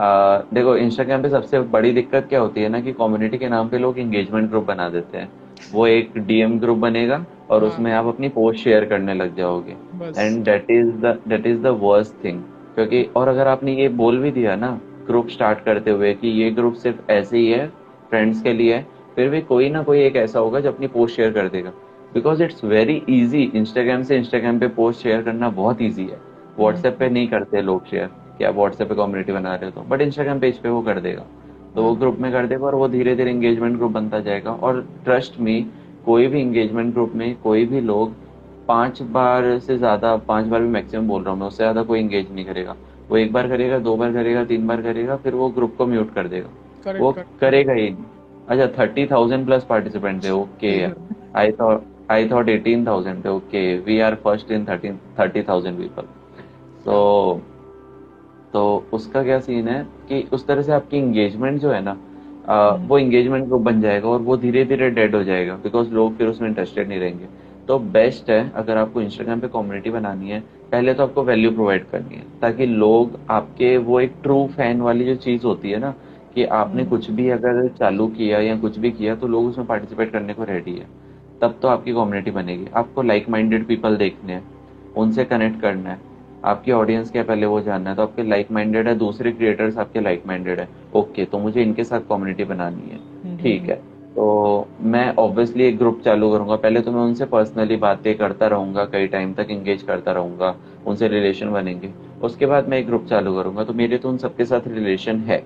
[0.00, 3.68] आ, देखो इंस्टाग्राम पे सबसे बड़ी दिक्कत क्या होती है ना कि कम्युनिटी के नाम
[3.68, 5.28] पे लोग एंगेजमेंट ग्रुप बना देते हैं।
[5.72, 9.72] वो एक डीएम ग्रुप बनेगा और हाँ। उसमें आप अपनी पोस्ट शेयर करने लग जाओगे।
[10.18, 12.40] And that is the that is the worst thing
[12.74, 14.70] क्योंकि और अगर आपने ये बोल भी दिया ना
[15.06, 17.66] ग्रुप स्टार्ट करते हुए कि ये ग्रुप सिर्फ़ ऐसे ही है
[18.10, 18.84] फ्रेंड्स के लिए
[19.16, 21.70] फिर भी कोई ना कोई एक ऐसा होगा जो अपनी पोस्ट शेयर कर देगा।
[22.14, 26.20] Because it's very easy Instagram से इंस्टाग्राम पे पोस्ट शेयर करना बहुत ईजी है।
[26.58, 28.08] व्हाट्सएप पे नहीं करते लोग शेयर
[28.40, 31.00] कि आप व्हाट्सएप पे कम्युनिटी बना रहे हो तो। बट इंस्टाग्राम पेज पे वो कर
[31.00, 31.24] देगा।
[31.74, 34.80] तो वो ग्रुप में कर देगा और वो धीरे धीरे एंगेजमेंट ग्रुप बनता जाएगा। और
[35.04, 35.66] ट्रस्ट में
[36.04, 38.14] कोई भी एंगेजमेंट ग्रुप में कोई भी लोग
[38.68, 42.00] पाँच बार से ज़्यादा पाँच बार भी मैक्सिमम बोल रहा हूँ मैं उससे ज़्यादा कोई
[42.00, 42.76] एंगेज नहीं करेगा।
[43.10, 46.14] वो एक बार करेगा दो बार करेगा तीन बार करेगा फिर वो ग्रुप को म्यूट
[46.14, 46.48] कर देगा।
[46.84, 47.38] Correct, वो correct.
[47.40, 47.88] करेगा ही
[48.48, 50.72] अच्छा थर्टी थाउज़ेंड प्लस पार्टिसिपेंट थे okay
[51.36, 56.02] I thought I thought eighteen thousand थे okay we are first in thirty thousand people
[56.84, 56.94] तो
[58.52, 61.96] तो उसका क्या सीन है कि उस तरह से आपकी इंगेजमेंट जो है ना
[62.48, 65.90] आ, हम्म। वो इंगेजमेंट ग्रुप बन जाएगा और वो धीरे धीरे डेड हो जाएगा बिकॉज़
[65.90, 67.28] लोग फिर उसमें इंटरेस्टेड नहीं रहेंगे
[67.68, 70.40] तो बेस्ट है अगर आपको इंस्टाग्राम पे कम्युनिटी बनानी है
[70.70, 75.04] पहले तो आपको वैल्यू प्रोवाइड करनी है ताकि लोग आपके वो एक ट्रू फ़ैन वाली
[75.04, 75.94] जो चीज़ होती है ना
[76.34, 79.66] कि आपने हम्म। कुछ भी अगर चालू किया या कुछ भी किया तो लोग उसमें
[79.66, 80.86] पार्टिसिपेट करने को रेडी है
[81.42, 84.42] तब तो आपकी कम्युनिटी बनेगी आपको लाइक माइंडेड पीपल देखने हैं
[84.96, 86.09] उनसे कनेक्ट करना है
[86.44, 90.00] आपकी ऑडियंस क्या पहले वो जानना है तो आपके लाइक माइंडेड है दूसरे क्रिएटर्स आपके
[90.00, 93.74] लाइक माइंडेड है। ओके तो मुझे इनके साथ कम्युनिटी बनानी है। हम्म। ठीक है।
[94.14, 98.84] तो मैं ऑब्वियसली एक ग्रुप चालू करूँगा। पहले तो मैं उनसे पर्सनली बातें करता रहूँगा
[98.84, 100.54] कई टाइम तक एंगेज करता रहूँगा
[100.86, 101.90] उनसे रिलेशन बनेंगे।
[102.22, 105.38] उसके बाद मैं एक ग्रुप चालू करूँगा। तो मेरे तो उन सबके साथ रिलेशन है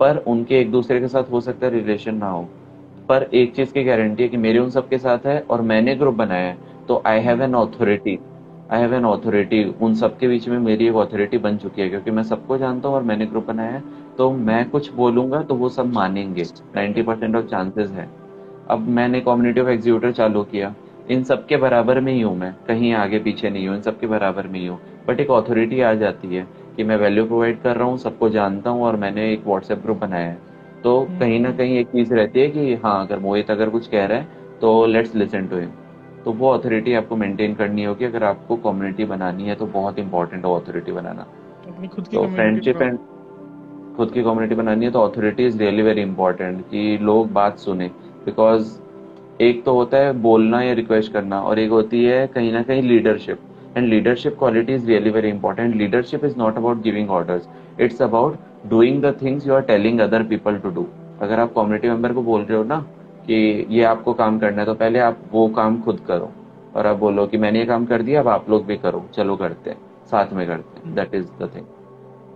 [0.00, 2.46] पर उनके एक दूसरे के साथ हो सकता है रिलेशन ना हो।
[3.08, 6.14] पर एक चीज़ की गारंटी है कि मेरे उन सबके साथ है और मैंने ग्रुप
[6.14, 6.56] बनाया है।
[6.88, 8.18] तो I have an authority
[8.72, 12.10] I have an authority उन सबके बीच में मेरी एक ऑथोरिटी बन चुकी है क्योंकि
[12.10, 13.82] मैं सबको जानता हूँ और मैंने ग्रुप बनाया है
[14.18, 16.42] तो मैं कुछ बोलूँगा तो वो सब मानेंगे।
[16.76, 18.08] नाइन्टी परसेंट ऑफ़ चांसेस है।
[18.70, 20.74] अब मैंने कम्युनिटी ऑफ़ एग्जीक्यूटर चालू किया।
[21.10, 24.46] इन सबके बराबर में ही हूँ मैं। कहीं आगे पीछे नहीं हूँ इन सबके बराबर
[24.46, 26.46] में ही हूँ। बट एक ऑथोरिटी आ जाती है
[26.76, 29.96] कि मैं वैल्यू प्रोवाइड कर रहा हूँ सबको जानता हूँ और मैंने एक व्हाट्सएप ग्रुप
[29.96, 30.38] बनाया है।
[30.82, 33.88] तो हम्म। कहीं ना कहीं एक चीज़ रहती है कि हाँ अगर मोहित अगर कुछ
[33.88, 34.28] कह रहा है
[34.60, 35.70] तो लेट्स लिसन टू हिम
[36.24, 40.44] तो वो अथॉरिटी आपको मेंटेन करनी होगी। अगर आपको कम्युनिटी बनानी है तो बहुत इंपॉर्टेंट
[40.44, 41.26] है ऑथोरिटी बनाना।
[42.04, 42.98] तो फ्रेंडशिप एंड
[43.96, 47.88] खुद की कम्युनिटी बनानी है तो authority is really very important कि लोग बात सुने।
[48.24, 48.72] बिकॉज़
[49.42, 52.82] एक तो होता है बोलना या रिक्वेस्ट करना और एक होती है कहीं ना कहीं
[52.82, 53.38] leadership
[53.76, 57.48] and leadership quality is really very important leadership is not about giving orders
[57.80, 58.36] it's about
[58.68, 60.86] doing the things you are telling other people to do
[61.20, 62.84] अगर आप कम्युनिटी मेंबर को बोल रहे हो ना
[63.26, 66.30] कि ये आपको काम करना है तो पहले आप वो काम खुद करो।
[66.76, 69.36] और आप बोलो कि मैंने ये काम कर दिया अब आप लोग भी करो। चलो
[69.36, 71.66] करते हैं साथ में करते हैं। दैट इज़ द थिंग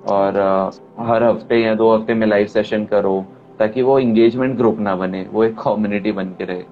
[0.09, 3.20] और uh, हर हफ़्ते या दो हफ़्ते में लाइव सेशन करो
[3.59, 6.64] ताकि वो इंगेजमेंट ग्रुप ना बने वो एक कम्युनिटी बन के रहे।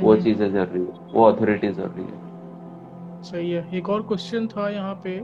[0.00, 4.94] वो चीज़ें ज़रूरी है वो अथॉरिटी ज़रूरी है। सही है। एक और क्वेश्चन था यहाँ
[5.06, 5.16] पे।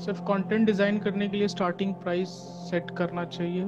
[0.00, 2.28] सिर्फ़ कंटेंट डिज़ाइन करने के लिए स्टार्टिंग प्राइस
[2.70, 3.64] सेट करना चाहिए।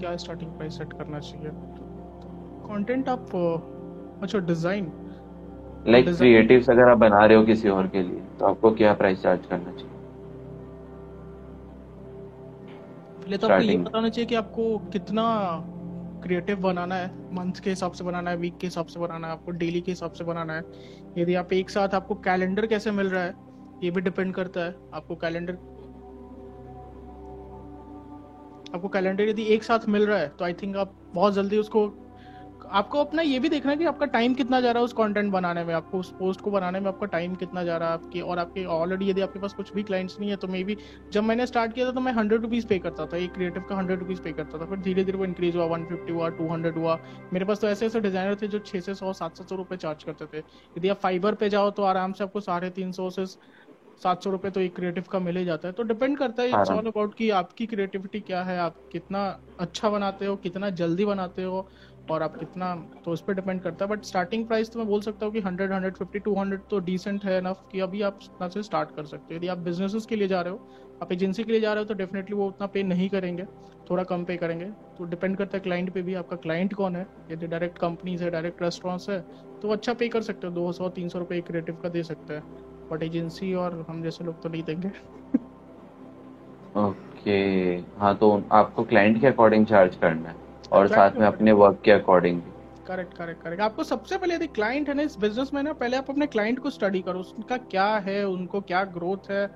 [0.00, 1.50] क्या स्टार्टिंग प्राइस सेट करना चाहिए?
[2.66, 3.36] कंटेंट आप
[4.22, 4.92] अच्छा डिज़ाइन
[5.86, 9.22] लाइक क्रिएटिव्स अगर आप बना रहे हो किसी और के लिए तो आपको क्या प्राइस
[9.22, 9.88] चार्ज करना चाहिए?
[13.20, 15.24] पहले तो आपको ये बताना चाहिए कि आपको कितना
[16.22, 19.32] क्रिएटिव बनाना है मंथ के हिसाब से बनाना है वीक के हिसाब से बनाना है
[19.32, 20.64] आपको डेली के हिसाब से बनाना है।
[21.18, 23.34] यदि आप एक साथ आपको कैलेंडर कैसे मिल रहा है
[23.84, 25.52] ये भी डिपेंड करता है। आपको कैलेंडर
[28.74, 31.90] आपको कैलेंडर यदि एक साथ मिल रहा है तो आई थिंक आप बहुत जल्दी उसको,
[32.70, 35.30] आपको अपना ये भी देखना है कि आपका टाइम कितना जा रहा है उस कंटेंट
[35.32, 38.20] बनाने में, आपको उस पोस्ट को बनाने में आपका टाइम कितना जा रहा है आपके,
[38.20, 40.76] और आपके ऑलरेडी यदि आपके पास कुछ भी क्लाइंट्स नहीं है तो मे बी
[41.12, 43.76] जब मैंने स्टार्ट किया था तो मैं हंड्रेड रुपीज़ पे करता था, एक क्रिएटिव का
[43.76, 46.48] हंड्रेड रुपीज़ पे करता था फिर धीरे धीरे वो इंक्रीज हुआ वन फिफ्टी हुआ टू
[46.48, 46.98] हंड्रेड हुआ।
[47.32, 50.04] मेरे पास तो ऐसे ऐसे डिज़ाइनर थे जो छः से सौ, सात सौ रुपये चार्ज
[50.04, 50.42] करते थे।
[50.76, 53.24] यदि आप फाइबर पे जाओ तो आराम से आपको साढ़े तीन सौ से
[54.02, 56.50] सात सौ रुपये तो एक क्रिएटिव का मिल ही जाता है। तो डिपेंड करता है
[56.50, 59.24] इट्स ऑल अबाउट कि आपकी क्रिएटिविटी क्या है आप कितना
[59.60, 61.66] अच्छा बनाते हो कितना जल्दी बनाते हो
[62.10, 62.74] और आप कितना
[63.04, 65.40] तो उस पर डिपेंड करता है। बट स्टार्टिंग प्राइस तो मैं बोल सकता हूँ कि
[65.40, 68.94] hundred hundred fifty two hundred तो डिसेंट है इनफ कि अभी आप उतना से स्टार्ट
[68.96, 70.68] कर सकते हो। यदि आप बिजनेसेस के लिए जा रहे हो
[71.02, 73.44] आप एजेंसी के लिए जा रहे हो तो डेफिनेटली वो उतना पे नहीं करेंगे
[73.90, 74.64] थोड़ा कम पे करेंगे।
[74.98, 78.30] तो डिपेंड करता है क्लाइंट पे भी आपका क्लाइंट कौन है। यदि डायरेक्ट कंपनीज़ है
[78.30, 79.20] डायरेक्ट रेस्टोरेंट्स है
[79.62, 82.34] तो अच्छा पे कर सकते हो दो सौ तीन सौ रुपये क्रिएटिव का दे सकते
[82.34, 82.42] हैं।
[82.92, 84.88] बट एजेंसी और हम जैसे लोग तो नहीं देंगे।
[86.80, 87.38] ओके।
[87.98, 90.36] हाँ तो आपको क्लाइंट के अकॉर्डिंग चार्ज करना है
[90.72, 92.40] और साथ में अपने वर्क के अकॉर्डिंग
[92.86, 95.96] करेक्ट करेक्ट करेक्ट आपको सबसे पहले यदि क्लाइंट है ना इस बिज़नेस में ना पहले
[95.96, 99.48] आप अपने क्लाइंट को स्टडी करो उनका क्या है उनको क्या ग्रोथ है।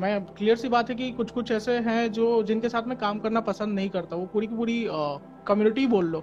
[0.00, 3.18] मैं क्लियर सी बात है कि कुछ कुछ ऐसे हैं जो जिनके साथ मैं काम
[3.18, 4.86] करना पसंद नहीं करता वो पूरी की पूरी
[5.46, 6.20] कम्युनिटी बोल लो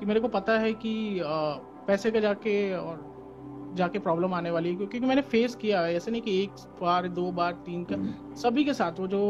[0.00, 1.52] कि मेरे को पता है कि आ,
[1.86, 3.17] पैसे का जाके और
[3.74, 6.50] जाके प्रॉब्लम आने वाली है क्योंकि मैंने फेस किया है ऐसे नहीं कि एक
[6.82, 7.96] बार दो बार तीन का।
[8.34, 9.20] सभी के साथ वो जो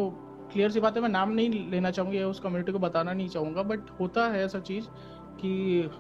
[0.53, 3.63] क्लियर सी बात है मैं नाम नहीं लेना चाहूँगी उस कम्युनिटी को बताना नहीं चाहूँगा
[3.63, 4.85] बट होता है ऐसा चीज़
[5.41, 5.91] कि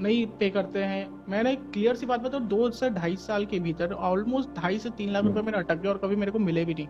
[0.00, 3.92] नहीं पे करते हैं मैंने क्लियर सी बात बताऊँ दो से ढाई साल के भीतर
[3.92, 6.64] ऑलमोस्ट ढाई से तीन लाख रुपए हम्म। मेरे अटक गए और कभी मेरे को मिले
[6.64, 6.86] भी नहीं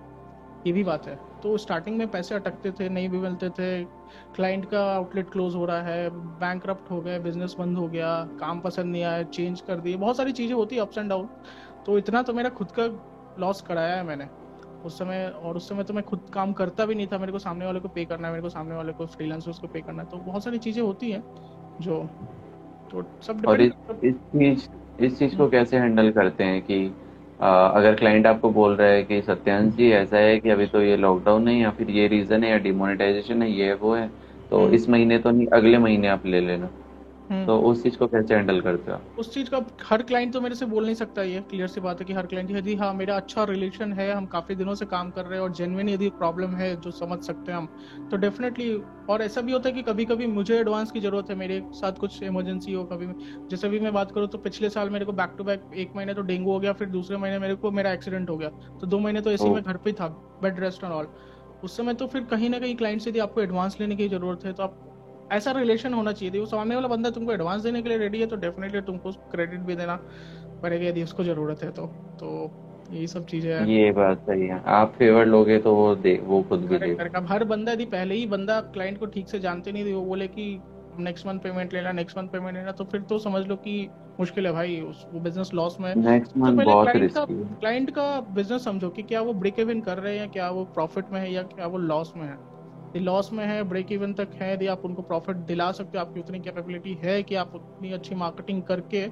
[0.67, 3.85] ये भी बात है। तो स्टार्टिंग में पैसे अटकते थे नहीं भी मिलते थे।
[4.35, 8.61] क्लाइंट का आउटलेट क्लोज हो रहा है बैंक हो गया बिज़नेस बंद हो गया काम
[8.61, 11.29] पसंद नहीं आया चेंज कर दिए। बहुत सारी चीज़ें होती है अप्स एंड डाउन
[11.87, 12.87] तो इतना तो मेरा खुद का
[13.41, 14.29] लॉस कराया है मैंने।
[14.85, 17.39] उस समय और उस समय तो मैं खुद काम करता भी नहीं था मेरे को
[17.39, 20.03] सामने वाले को पे करना है मेरे को सामने वाले को फ्रीलांसर्स को पे करना
[20.03, 21.23] है। तो बहुत सारी चीज़ें होती हैं
[21.81, 22.03] जो
[22.91, 23.73] तो सब और इस
[24.05, 26.77] इस चीज़ इस चीज़ को कैसे हैंडल करते हैं कि
[27.41, 30.97] अगर क्लाइंट आपको बोल रहा है कि सत्यांश जी ऐसा है कि अभी तो ये
[30.97, 34.09] लॉकडाउन है या फिर ये रीजन है या डिमोनेटाइजेशन है ये वो है
[34.51, 36.70] तो हम्म। इस महीने तो नहीं अगले महीने आप ले लेना।
[37.31, 38.99] तो उस चीज़ को कैसे हैंडल करते हो?
[39.18, 42.01] उस चीज़ का हर क्लाइंट तो मेरे से बोल नहीं सकता ये क्लियर सी बात
[42.01, 45.11] है कि हर क्लाइंट यदि हाँ मेरा अच्छा रिलेशन है हम काफ़ी दिनों से काम
[45.11, 47.66] कर रहे हैं और जेनविन यदि प्रॉब्लम है जो समझ सकते हैं हम
[48.11, 48.72] तो डेफिनेटली
[49.09, 51.93] और ऐसा भी होता है कि कभी कभी मुझे एडवांस की ज़रूरत है मेरे साथ
[51.93, 53.07] कुछ इमरजेंसी हो कभी
[53.51, 56.14] जैसे भी मैं बात करूँ तो पिछले साल मेरे को बैक टू बैक एक महीने
[56.14, 58.49] तो डेंगू हो गया फिर दूसरे महीने मेरे को मेरा एक्सीडेंट हो गया
[58.81, 60.09] तो दो महीने तो ऐसे में घर पे था
[60.43, 61.09] बेड रेस्ट एंड ऑल
[61.64, 64.45] उस समय तो फिर कहीं ना कहीं क्लाइंट से यदि आपको एडवांस लेने की ज़रूरत
[64.45, 64.94] है तो आप
[65.35, 68.26] ऐसा रिलेशन होना चाहिए। वो सामने वाला बंदा तुमको एडवांस देने के लिए रेडी है
[68.26, 69.97] तो डेफिनेटली तुमको क्रेडिट भी देना
[70.62, 71.87] पड़ेगा यदि उसको ज़रूरत है तो।
[72.20, 72.51] तो
[72.91, 76.43] यही सब चीज़ें हैं। ये बात सही है। आप फेवर लोगे तो वो दे वो
[76.43, 79.85] खुद भी देगा हर बंदा यदि पहले ही बंदा क्लाइंट को ठीक से जानते नहीं
[79.85, 80.47] थे वो बोले कि
[80.99, 83.89] नेक्स्ट मंथ पेमेंट लेना नेक्स्ट मंथ पेमेंट लेना तो फिर तो समझ लो कि
[84.20, 88.09] मुश्किल है भाई उस वो बिज़नेस लॉस में नेक्स्ट मंथ तो बहुत रिस्की क्लाइंट का
[88.30, 91.32] बिज़नेस समझो कि क्या वो ब्रेक इवन कर रहे हैं क्या वो प्रॉफिट में है
[91.32, 92.37] या क्या वो लॉस में है।
[93.01, 96.21] लॉस में है ब्रेक इवन तक है यदि आप उनको प्रॉफिट दिला सकते हो आपकी
[96.21, 99.07] उतनी कैपेबिलिटी है कि आप उतनी अच्छी मार्केटिंग करके।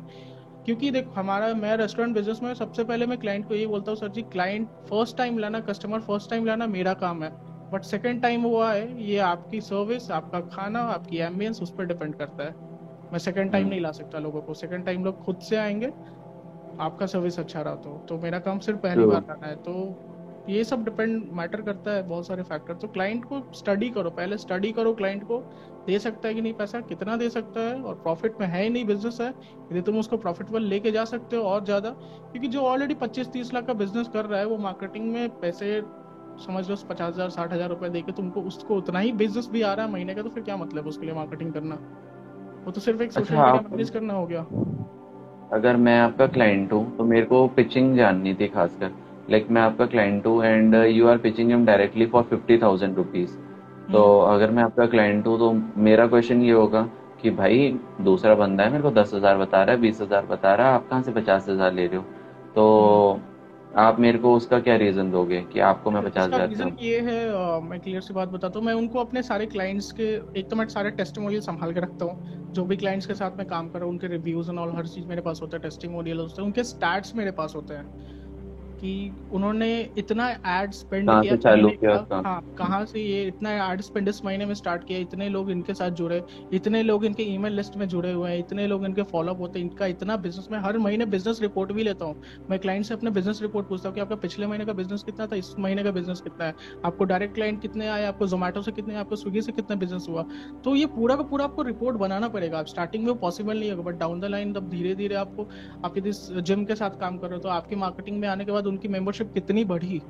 [0.67, 3.97] क्योंकि देखो हमारा मैं रेस्टोरेंट बिज़नेस में सबसे पहले मैं क्लाइंट को यही बोलता हूँ
[3.97, 7.33] sir ji client first time लाना कस्टमर फ़र्स्ट टाइम लाना मेरा काम है।
[7.73, 12.15] बट सेकेंड टाइम हुआ है ये आपकी सर्विस आपका खाना आपकी एम्बियंस उस पर डिपेंड
[12.17, 12.55] करता है।
[13.13, 15.93] मैं सेकेंड टाइम नहीं ला सकता लोगों को। सेकेंड टाइम लोग खुद से आएँगे
[16.79, 19.75] आपका सर्विस अच्छा रहा तो, तो मेरा काम सिर्फ़ पहली बार लाना है तो
[20.49, 24.37] ये सब डिपेंड मैटर करता है बहुत सारे फैक्टर तो क्लाइंट को स्टडी करो पहले
[24.39, 25.39] स्टडी करो क्लाइंट को।
[25.87, 26.81] दे सकता है कि नहीं पैसा?
[26.83, 27.75] कितना दे सकता है?
[27.75, 31.37] और प्रॉफिट में है ही नहीं बिज़नेस है। यदि तुम उसको प्रॉफिटेबल लेके जा सकते
[31.37, 34.59] हो और ज़्यादा क्योंकि जो ऑलरेडी पच्चीस तीस लाख का बिज़नेस कर रहा है वो
[34.59, 35.81] मार्केटिंग में पैसे
[36.39, 39.73] समझ लो पचास हज़ार साठ हज़ार रुपए देके तुमको उसको उतना ही बिज़नेस भी आ
[39.75, 41.75] रहा है महीने का तो फिर क्या मतलब उसके लिए मार्केटिंग करना?
[42.65, 44.41] वो तो सिर्फ़ एक सोशल मीडिया मैनेज करना हो गया।
[45.53, 48.93] अगर मैं आपका क्लाइंट हूँ तो मेरे को पिचिंग जाननी थी खासकर।
[49.33, 53.37] लाइक मैं आपका क्लाइंट हूँ and you are pitching him directly for fifty thousand rupees
[53.93, 55.53] तो हम्म। अगर मैं आपका क्लाइंट हूँ तो
[55.83, 56.83] मेरा क्वेश्चन ये होगा
[57.23, 57.69] कि भाई
[58.01, 60.75] दूसरा बंदा है मेरे को दस हज़ार बता रहा है बीस हज़ार बता रहा है
[60.75, 62.03] आप कहाँ से पचास हज़ार ले रहे हो?
[62.55, 63.21] तो
[63.79, 67.21] आप मेरे को उसका क्या रीजन दोगे कि आपको मैं पचास हज़ार रीजन ये है
[67.31, 70.09] आ, मैं क्लियर सी बात बताता हूँ मैं उनको अपने सारे क्लाइंट्स के
[70.41, 73.47] एक तो मैं सारे टेस्टिमोनियल संभाल के रखता हूँ जो भी क्लाइंट्स के साथ मैं
[73.47, 76.19] काम कर रहा हूँ उनके रिव्यूज़ एंड ऑल हर चीज़ मेरे पास होता है टेस्टिमोनियल
[76.19, 78.21] होते हैं उनके स्टैट्स मेरे पास होते हैं।
[78.83, 79.69] कि उन्होंने
[79.99, 84.47] इतना एड स्पेंड किया चालू किया हाँ कहाँ से ये इतना एड स्पेंड इस महीने
[84.47, 84.99] में स्टार्ट किया?
[84.99, 86.23] इतने लोग इनके साथ जुड़े
[86.53, 89.67] इतने लोग इनके ईमेल लिस्ट में जुड़े हुए हैं इतने लोग इनके फॉलोअप होते हैं
[89.67, 93.11] इनका इतना बिज़नेस में हर महीने बिज़नेस रिपोर्ट भी लेता हूँ। मैं क्लाइंट से अपने
[93.11, 95.91] बिज़नेस रिपोर्ट पूछता हूँ कि आपका पिछले महीने का बिज़नेस कितना था इस महीने का
[95.91, 96.55] बिज़नेस कितना है?
[96.85, 98.05] आपको डायरेक्ट क्लाइंट कितने आए?
[98.05, 100.25] आपको जोमेटो से कितने आपको स्विगी से कितना बिज़नेस हुआ?
[100.65, 103.83] तो ये पूरा का पूरा आपको रिपोर्ट बनाना पड़ेगा। आप स्टार्टिंग में पॉसिबल नहीं होगा
[103.83, 105.49] बट डाउन द लाइन तब धीरे धीरे आपको
[105.85, 106.13] आप यदि
[106.43, 108.89] जिम के साथ काम कर रहे हो तो आपकी मार्केटिंग में आने के बाद उनकी
[108.89, 110.01] मेंबरशिप कितनी बढ़ी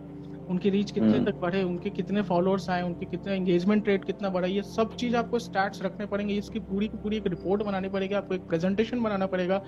[0.51, 4.29] उनकी रीच कितने हम्म। तक बढ़े उनके कितने फॉलोअर्स आए उनके कितने एंगेजमेंट रेट कितना
[4.31, 7.89] बढ़ा ये सब चीज़ आपको स्टैट्स रखने पड़ेंगे इसकी पूरी की पूरी एक रिपोर्ट बनानी
[7.89, 9.61] पड़ेगी आपको एक प्रेजेंटेशन बनाना पड़ेगा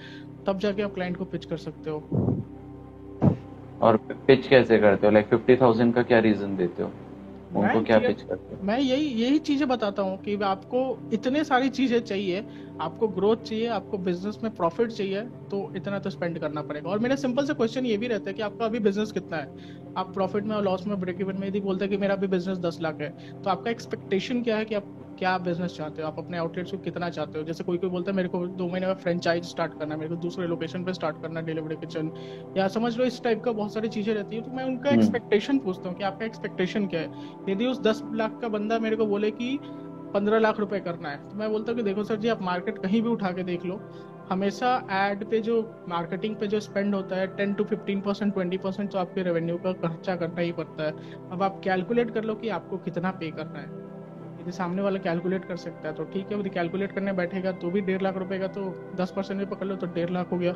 [0.47, 1.99] तब जाके आप क्लाइंट को पिच कर सकते हो।
[3.83, 5.13] और पिच कैसे करते हो?
[5.13, 6.91] लाइक फिफ्टी थाउज़ेंड का क्या रीजन देते हो?
[7.57, 8.61] उनको क्या पिच करते हो?
[8.67, 10.81] मैं यही यही चीज़ें बताता हूँ कि आपको
[11.13, 12.45] इतने सारी चीज़ें चाहिए
[12.81, 15.21] आपको ग्रोथ चाहिए आपको बिज़नेस में प्रॉफिट चाहिए
[15.51, 18.35] तो इतना तो स्पेंड करना पड़ेगा। और मेरा सिंपल से क्वेश्चन ये भी रहता है
[18.35, 19.49] कि आपका अभी बिज़नेस कितना है?
[19.97, 22.27] आप प्रॉफिट में और लॉस में ब्रेक इवन में यदि बोलते हैं कि मेरा अभी
[22.27, 23.09] बिज़नेस दस लाख है
[23.43, 24.87] तो आपका एक्सपेक्टेशन क्या है कि आप
[25.19, 26.09] क्या बिज़नेस चाहते हो?
[26.09, 27.45] आप अपने आउटलेट्स को कितना चाहते हो?
[27.45, 30.15] जैसे कोई कोई बोलता है मेरे को दो महीने में फ्रेंचाइज स्टार्ट करना है मेरे
[30.15, 32.11] को दूसरे लोकेशन पे स्टार्ट करना है डिलीवरी किचन
[32.57, 35.53] या समझ लो इस टाइप का बहुत सारी चीज़ें रहती है तो मैं उनका एक्सपेक्टेशन
[35.53, 37.11] हम्म। पूछता हूँ कि आपका एक्सपेक्टेशन क्या है?
[37.49, 39.59] यदि उस दस लाख का बंदा मेरे को बोले कि
[40.15, 42.79] पंद्रह लाख रुपए करना है। तो मैं बोलता हूँ कि देखो सर जी, आप मार्केट
[42.79, 43.81] कहीं भी उठा के देख लो।
[44.31, 45.57] हमेशा एड पे जो
[45.89, 49.57] मार्केटिंग पे जो स्पेंड होता है ten to fifteen percent twenty percent तो आपके रेवेन्यू
[49.59, 50.93] का खर्चा करना ही पड़ता है।
[51.33, 53.83] अब आप कैलकुलेट कर लो कि आपको कितना पे करना है।
[54.41, 57.71] यदि सामने वाला कैलकुलेट कर सकता है तो ठीक है, यदि कैलकुलेट करने बैठेगा तो
[57.71, 58.65] भी डेढ़ लाख रुपए का तो
[58.97, 60.53] दस परसेंट भी पकड़ लो तो डेढ़ लाख हो गया।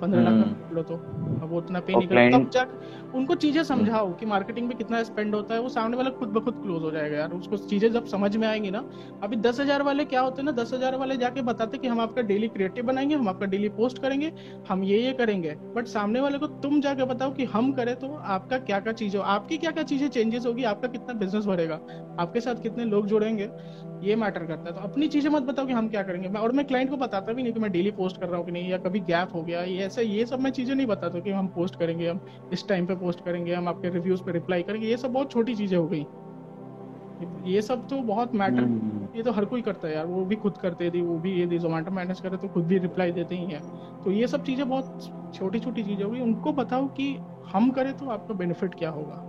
[0.00, 3.62] पंद्रह लाख हम्म। लो तो। अब वो उतना पे नहीं कर तब जाकर उनको चीज़ें
[3.64, 6.82] समझाओ कि मार्केटिंग में कितना स्पेंड होता है। वो सामने वाला खुद ब खुद क्लोज
[6.82, 8.84] हो जाएगा यार। उसको चीज़ें जब समझ में आएँगी ना
[9.22, 12.00] अभी दस हज़ार वाले क्या होते हैं ना दस हज़ार वाले जाके बताते कि हम
[12.00, 14.32] आपका डेली क्रिएटिव बनाएँगे हम आपका डेली पोस्ट करेंगे
[14.68, 18.14] हम ये ये करेंगे। बट सामने वाले को तुम जाके बताओ कि हम करें तो
[18.28, 21.80] आपका क्या क्या चीज़ हो आपकी क्या क्या चीज़ें चेंजेस होगी आपका कितना बिज़नेस बढ़ेगा।
[22.20, 23.48] आपके साथ कितने लोग जुड़ेंगे।
[24.02, 26.52] ये मैटर करता है। तो अपनी चीज़ें मत बताओ कि हम क्या करेंगे। मैं और
[26.52, 28.70] मैं क्लाइंट को बताता भी नहीं कि मैं डेली पोस्ट कर रहा हूँ कि नहीं
[28.70, 31.48] या कभी गैप हो गया ये ऐसा ये सब मैं चीज़ें नहीं बताता कि हम
[31.48, 32.20] पोस्ट करेंगे हम
[32.52, 35.54] इस टाइम पे पोस्ट करेंगे हम आपके रिव्यूज़ पे रिप्लाई करेंगे। ये सब बहुत छोटी
[35.54, 36.06] चीज़ें हो गई।
[37.46, 40.36] ये सब तो बहुत मैटर हम्म। ये तो हर कोई करता है यार। वो भी
[40.36, 43.44] खुद करते थे वो भी ये जोमेटो मैनेज करे तो खुद भी रिप्लाई देते ही
[43.44, 43.62] हैं।
[44.04, 47.16] तो ये सब चीज़ें बहुत छोटी छोटी चीज़ें होगी उनको बताओ कि
[47.52, 49.22] हम करें तो आपका बेनिफिट क्या होगा।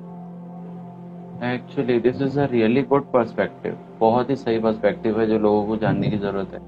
[1.43, 5.77] Actually this is a really good perspective बहुत ही सही पर्सपेक्टिव है जो लोगों को
[5.77, 6.59] जानने की ज़रूरत है।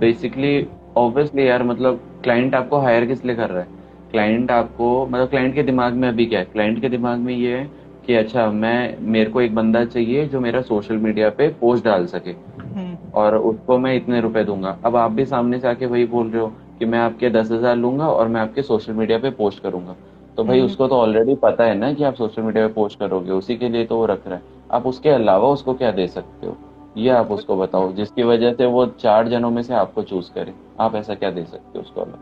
[0.00, 3.68] बेसिकली uh, ऑब्वियसली यार मतलब क्लाइंट आपको हायर किस लिए कर रहा है?
[4.10, 6.44] क्लाइंट आपको मतलब क्लाइंट के दिमाग में अभी क्या है?
[6.44, 7.64] क्लाइंट के दिमाग में ये है
[8.06, 12.06] कि अच्छा मैं मेरे को एक बंदा चाहिए जो मेरा सोशल मीडिया पे पोस्ट डाल
[12.06, 16.04] सके। हम्म। और उसको मैं इतने रुपए दूँगा। अब आप भी सामने से आके वही
[16.06, 19.30] बोल रहे हो कि मैं आपके दस हज़ार लूँगा और मैं आपके सोशल मीडिया पे
[19.30, 19.96] पोस्ट करूँगा।
[20.38, 22.98] तो भाई हम्म। उसको तो ऑलरेडी पता है ना कि आप सोशल मीडिया पे पोस्ट
[22.98, 26.06] करोगे उसी के लिए तो वो रख रहा है। आप उसके अलावा उसको क्या दे
[26.08, 26.56] सकते हो?
[26.96, 30.54] ये आप उसको बताओ जिसकी वजह से वो चार जनों में से आपको चूज़ करे।
[30.80, 32.18] आप ऐसा क्या दे सकते हो उसको अलग?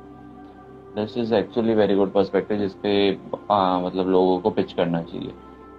[0.96, 3.10] This is actually very good perspective जिसपे
[3.50, 5.32] मतलब लोगों को पिच करना चाहिए।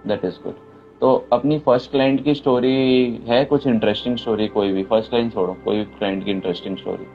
[0.06, 0.66] दैट इज़ गुड
[1.00, 2.74] तो अपनी फ़र्स्ट क्लाइंट की स्टोरी
[3.28, 7.06] है कुछ इंटरेस्टिंग स्टोरी कोई भी फ़र्स्ट क्लाइंट छोड़ो कोई क्लाइंट की इंटरेस्टिंग स्टोरी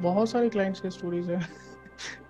[0.00, 1.40] बहुत सारे क्लाइंट्स की स्टोरीज है।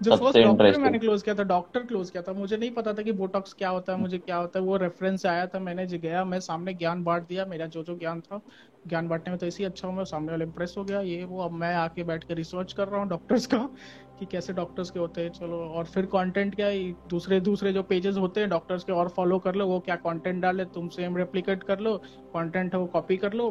[0.02, 3.02] जो फ़र्स्ट डॉक्टर मैंने क्लोज किया था डॉक्टर क्लोज किया था मुझे नहीं पता था
[3.02, 6.24] कि बोटॉक्स क्या होता है मुझे क्या होता है वो रेफरेंस आया था मैंने गया
[6.24, 8.40] मैं सामने ज्ञान बांट दिया मेरा जो जो ज्ञान था
[8.86, 11.40] ज्ञान बांटने में तो इसी अच्छा हूँ मैं सामने वाले इम्प्रेस हो गया ये वो
[11.40, 13.58] अब मैं आके बैठ के रिसर्च कर रहा हूँ डॉक्टर्स का
[14.18, 16.68] कि कैसे डॉक्टर्स के होते हैं चलो और फिर कंटेंट क्या
[17.08, 20.42] दूसरे दूसरे जो पेजेस होते हैं डॉक्टर्स के और फॉलो कर लो वो क्या कंटेंट
[20.42, 21.96] डाले तुम सेम रेप्लिकेट कर लो
[22.34, 23.50] कंटेंट है वो कॉपी कर लो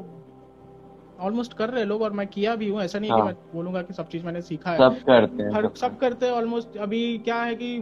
[1.20, 3.20] ऑलमोस्ट कर रहे लोग और मैं किया भी हूँ ऐसा नहीं हाँ.
[3.20, 6.26] कि मैं बोलूँगा कि सब चीज़ मैंने सीखा है। सब करते हैं हर सब करते
[6.26, 7.78] हैं ऑलमोस्ट अभी क्या है कि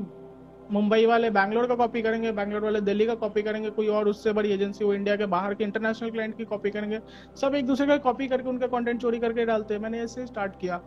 [0.72, 4.34] मुंबई वाले बैंगलोर का कॉपी करेंगे बैंगलोर वाले दिल्ली का कॉपी करेंगे कोई और उससे
[4.34, 7.00] बड़ी एजेंसी वो इंडिया के बाहर के इंटरनेशनल क्लाइंट की कॉपी करेंगे।
[7.42, 10.60] सब एक दूसरे का कॉपी करके उनका कंटेंट चोरी करके डालते हैं। मैंने ऐसे स्टार्ट
[10.62, 10.78] किया।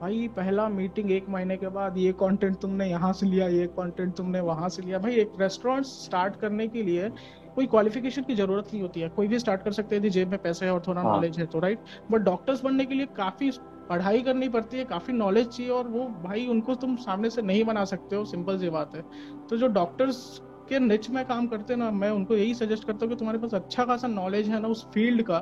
[0.00, 4.14] भाई पहला मीटिंग एक महीने के बाद ये कंटेंट तुमने यहाँ से लिया ये कंटेंट
[4.16, 7.10] तुमने वहाँ से लिया। भाई एक रेस्टोरेंट स्टार्ट करने के लिए
[7.56, 10.38] कोई क्वालिफिकेशन की ज़रूरत नहीं होती है कोई भी स्टार्ट कर सकते हैं जेब में
[10.38, 11.78] पैसे है और थोड़ा नॉलेज हाँ। है तो राइट
[12.10, 13.50] बट डॉक्टर्स बनने के लिए काफ़ी
[13.90, 17.64] पढ़ाई करनी पड़ती है काफ़ी नॉलेज चाहिए और वो भाई उनको तुम सामने से नहीं
[17.64, 19.02] बना सकते हो सिंपल सी बात है
[19.50, 23.04] तो जो डॉक्टर्स के निच में काम करते हैं ना मैं उनको यही सजेस्ट करता
[23.04, 25.38] हूँ कि तुम्हारे पास अच्छा खासा नॉलेज है ना उस फ़ील्ड का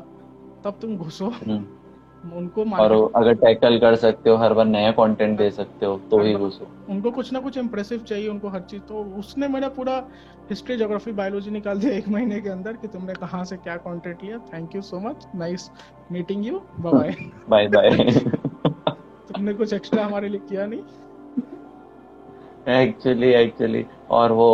[0.65, 1.82] तब तुम घुसो हम्म।
[2.25, 6.19] उनको और अगर टैकल कर सकते हो हर बार नया कंटेंट दे सकते हो तो
[6.23, 9.97] ही घुसो उनको कुछ ना कुछ इम्प्रेसिव चाहिए उनको हर चीज़। तो उसने मेरा पूरा
[10.51, 14.23] हिस्ट्री ज्योग्राफी बायोलॉजी निकाल दिया एक महीने के अंदर कि तुमने कहाँ से क्या कंटेंट
[14.25, 15.71] लिया। Thank you so much nice
[16.13, 17.15] meeting you bye
[17.49, 17.91] bye bye
[19.29, 20.83] तुमने कुछ एक्स्ट्रा हमारे लिए किया नहीं।
[22.79, 24.51] एक्चुअली एक्चुअली और वो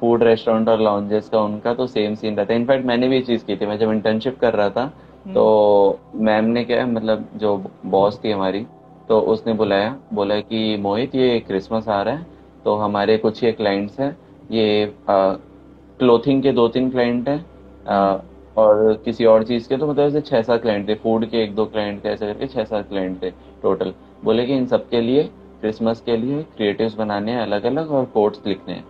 [0.00, 3.44] फ़ूड रेस्टोरेंट और लॉन्जेस का उनका तो सेम सीन रहता है। इनफैक्ट मैंने भी चीज़
[3.44, 4.90] की थी। मैं जब इंटर्नशिप कर रहा था।
[5.34, 7.56] तो मैम ने क्या मतलब जो
[7.86, 8.66] बॉस थी हमारी
[9.08, 12.26] तो उसने बुलाया बोला कि मोहित ये क्रिसमस आ रहा है
[12.64, 14.16] तो हमारे कुछ ये क्लाइंट्स हैं
[14.50, 17.44] ये क्लोथिंग के दो तीन क्लाइंट हैं
[18.56, 21.54] और किसी और चीज़ के तो मतलब ऐसे छह सात क्लाइंट थे फ़ूड के एक
[21.54, 23.30] दो क्लाइंट थे ऐसे करके छह सात क्लाइंट थे
[23.62, 23.92] टोटल
[24.24, 25.22] बोले कि इन सबके लिए
[25.60, 28.84] क्रिसमस के लिए क्रिएटिव्स बनाने हैं अलग अलग और कोड्स लिखने हैं।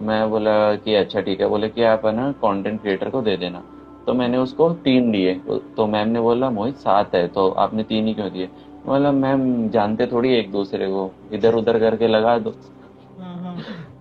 [0.00, 3.36] मैं बोला कि अच्छा ठीक है। बोले कि आप है ना कॉन्टेंट क्रिएटर को दे
[3.36, 3.62] देना।
[4.08, 5.34] तो मैंने उसको तीन दिए।
[5.76, 8.46] तो मैम ने बोला मोहित सात है। तो आपने तीन ही क्यों दिए?
[8.86, 12.50] बोला मैम जानते थोड़ी एक दूसरे को। इधर उधर करके लगा दो।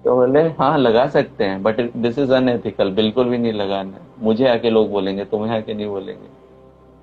[0.03, 4.47] तो बोले हाँ लगा सकते हैं बट दिस इज़ अनएथिकल बिल्कुल भी नहीं लगाना। मुझे
[4.47, 6.29] आके लोग बोलेंगे तुम्हें आके नहीं बोलेंगे।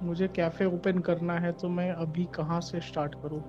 [0.02, 3.42] मुझे कैफ़े ओपन करना है तो मैं अभी कहाँ से स्टार्ट करूँ?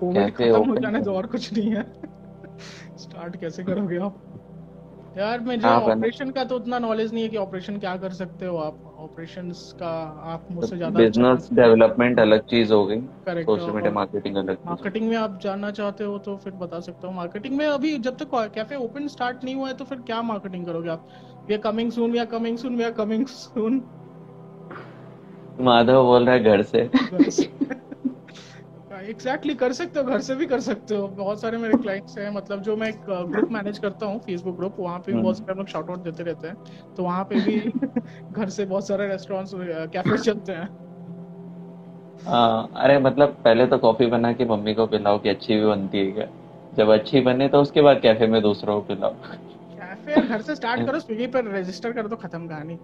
[0.00, 1.82] कोविड खत्म हो जाने तो और कुछ नहीं है।
[2.98, 4.39] स्टार्ट कैसे करोगे आप?
[5.16, 8.56] यार मुझे ऑपरेशन का तो उतना नॉलेज नहीं है कि ऑपरेशन क्या कर सकते हो
[8.58, 9.90] आप। ऑपरेशंस का
[10.32, 15.16] आप मुझसे ज़्यादा बिज़नेस डेवलपमेंट अलग चीज़ हो गई। सोशल मीडिया मार्केटिंग अलग मार्केटिंग में
[15.16, 18.76] आप जानना चाहते हो तो फिर बता सकता हूँ। मार्केटिंग में अभी जब तक कैफ़े
[18.78, 21.06] ओपन स्टार्ट नहीं हुआ है तो फिर क्या मार्केटिंग करोगे आप?
[21.48, 23.82] We are coming soon we are coming soon we are coming soon
[25.60, 26.88] Madhav बोल रहा है घर से।
[29.00, 32.18] एग्जैक्टली exactly कर सकते हो घर से भी कर सकते हो। बहुत सारे मेरे क्लाइंट्स
[32.18, 35.38] हैं मतलब जो मैं एक ग्रुप मैनेज करता हूँ फेसबुक ग्रुप वहाँ पे भी बहुत
[35.38, 36.56] सारे लोग शाउट आउट देते रहते हैं।
[36.96, 37.58] तो वहाँ पे भी
[38.32, 39.52] घर से बहुत सारे रेस्टोरेंट्स
[39.92, 40.68] कैफ़े चलते हैं।
[42.26, 45.98] आ, अरे मतलब पहले तो कॉफ़ी बना के मम्मी को पिलाओ कि अच्छी भी बनती
[45.98, 46.26] है क्या?
[46.72, 49.14] जब अच्छी बने तो उसके बाद कैफ़े में दूसरों को पिलाओ।
[49.72, 52.78] कैफ़े घर से स्टार्ट करो स्विगी पर रजिस्टर कर दो खत्म कहानी।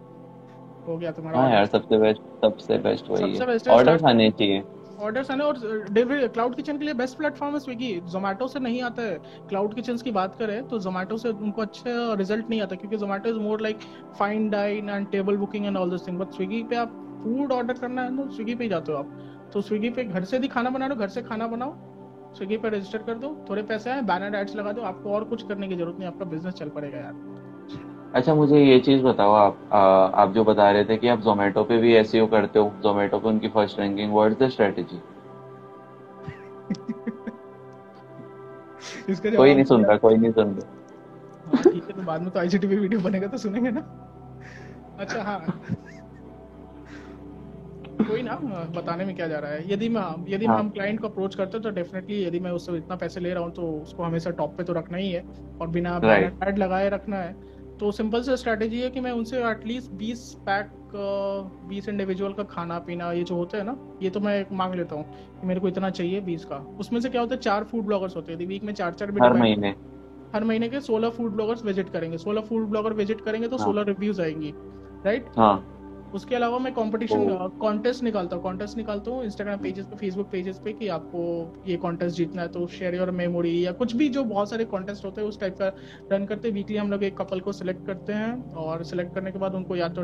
[0.86, 4.62] हो गया तुम्हारा हाँ यार सबसे बेस्ट सबसे बेस्ट वही है। ऑर्डर आने चाहिए।
[4.98, 5.58] ऑर्डर्स आने और
[5.90, 9.18] डिलीवरी क्लाउड किचन के लिए बेस्ट प्लेटफॉर्म है स्विगी जोमेटो से नहीं आता है।
[9.48, 13.28] क्लाउड किचन की बात करें तो जोमेटो से उनको अच्छा रिज़ल्ट नहीं आता, क्योंकि Zomato
[13.28, 13.78] is more like
[14.18, 17.78] fine dine and table booking and all this thing but Swiggy पे आप फ़ूड ऑर्डर
[17.78, 20.48] करना है ना स्विगी पे ही जाते हो आप। तो स्विगी पे घर से भी
[20.48, 21.74] खाना बना लो घर से खाना बनाओ।
[22.34, 25.46] स्विगी पे रजिस्टर कर दो। थोड़े पैसे आए बैनर एड्स लगा दो। आपको और कुछ
[25.48, 27.45] करने की ज़रूरत नहीं, आपका बिज़नेस चल पड़ेगा यार।
[28.14, 29.78] अच्छा मुझे ये चीज़ बताओ आप आ,
[30.22, 33.28] आप जो बता रहे थे कि आप जोमेटो पे भी ऐसे करते हो जोमेटो पे
[33.28, 35.00] उनकी first ranking what is the strategy
[39.12, 40.66] इसका कोई नहीं सुनता कोई नहीं सुनता।
[41.46, 43.80] हाँ ठीक है तो बाद में तो आईजीटीवी वीडियो बनेगा तो सुनेंगे ना।
[44.98, 45.40] अच्छा हाँ।
[48.08, 48.34] कोई ना
[48.76, 49.72] बताने में क्या जा रहा है?
[49.72, 50.58] यदि मैं यदि हाँ.
[50.58, 53.52] हम क्लाइंट को अप्रोच करते तो डेफिनेटली यदि मैं उससे इतना पैसे ले रहा हूँ
[53.52, 55.24] तो उसको हमेशा टॉप पे तो रखना ही है।
[55.60, 55.96] और बिना
[56.42, 57.34] एड लगाए रखना है।
[57.80, 60.70] तो सिंपल सा स्ट्रैटेजी है कि मैं उनसे एटलीस्ट बीस पैक
[61.68, 64.96] बीस इंडिविजुअल का खाना पीना ये जो होता है ना ये तो मैं मांग लेता
[64.96, 65.04] हूँ
[65.40, 68.16] कि मेरे को इतना चाहिए बीस का। उसमें से क्या होता है चार फ़ूड ब्लॉगर्स
[68.16, 69.74] होते हैं। वीक में चार चार हर महीने।
[70.34, 73.82] हर महीने के सोलह फ़ूड ब्लॉगर्स विज़िट करेंगे। सोलह फ़ूड ब्लॉगर विज़िट करेंगे तो सोलह
[73.82, 74.52] रिव्यूज़ आएँगी
[75.06, 75.54] राइट हाँ।
[76.14, 77.28] उसके अलावा मैं कंपटीशन
[77.60, 81.22] कॉन्टेस्ट निकालता हूँ कॉन्टेस्ट निकालता हूँ इंस्टाग्राम पेजेस पे फेसबुक पेजेस पे कि आपको
[81.66, 85.04] ये कॉन्टेस्ट जीतना है तो शेयर योर मेमोरी या कुछ भी जो बहुत सारे कॉन्टेस्ट
[85.04, 85.68] होते हैं उस टाइप का
[86.12, 89.32] रन करते हैं। वीकली हम लोग एक कपल को सिलेक्ट करते हैं और सिलेक्ट करने
[89.32, 90.02] के बाद उनको या तो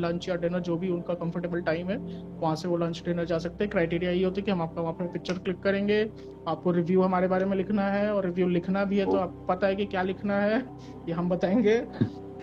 [0.00, 1.96] लंच या डिनर जो भी उनका कंफर्टेबल टाइम है
[2.40, 4.82] वहाँ से वो लंच डिनर जा सकते हैं। क्राइटेरिया ये होती है कि हम आपका
[4.82, 6.02] वहाँ पर पिक्चर क्लिक करेंगे
[6.48, 9.66] आपको रिव्यू हमारे बारे में लिखना है और रिव्यू लिखना भी है तो आप पता
[9.66, 10.58] है कि क्या लिखना है
[11.08, 11.78] ये हम बताएँगे।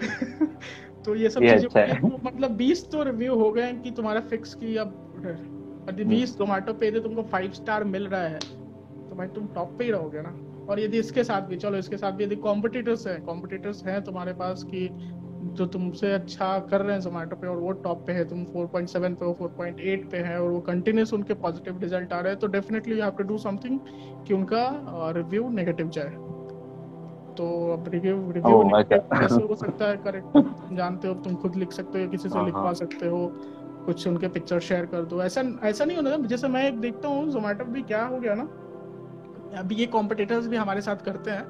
[1.05, 4.53] तो ये सब चीज़ें अच्छा तो मतलब बीस तो रिव्यू हो गए कि तुम्हारा फिक्स
[4.53, 4.89] की अब
[5.89, 9.75] यदि बीस जोमेटो पे दे तुमको फाइव स्टार मिल रहा है। तो भाई तुम टॉप
[9.77, 10.35] पे ही रहोगे ना।
[10.69, 14.33] और यदि इसके साथ भी चलो इसके साथ भी यदि कॉम्पिटिटर्स हैं कॉम्पिटिटर्स हैं तुम्हारे
[14.33, 14.87] पास कि
[15.57, 19.15] जो तुमसे अच्छा कर रहे हैं जोमेटो पे और वो टॉप पे है तुम 4.7
[19.15, 22.47] पे हो 4.8 पे है और वो कंटिन्यूस उनके पॉजिटिव रिज़ल्ट आ रहे हैं तो
[22.47, 23.79] definitely you have to do something
[24.27, 24.63] कि उनका
[25.17, 26.15] रिव्यू नेगेटिव जाए।
[27.37, 29.97] तो अब रिव्यू रिव्यू कैसे हो सकता है?
[29.97, 30.37] करेक्ट
[30.73, 33.31] जानते हो तुम खुद लिख सकते हो किसी से लिखवा हाँ। सकते हो।
[33.85, 37.65] कुछ उनके पिक्चर शेयर कर दो। ऐसा ऐसा नहीं होना जैसे मैं देखता हूँ जोमेटो
[37.65, 38.43] भी क्या हो गया ना?
[39.59, 41.45] अभी ये कॉम्पिटिटर्स भी हमारे साथ करते हैं।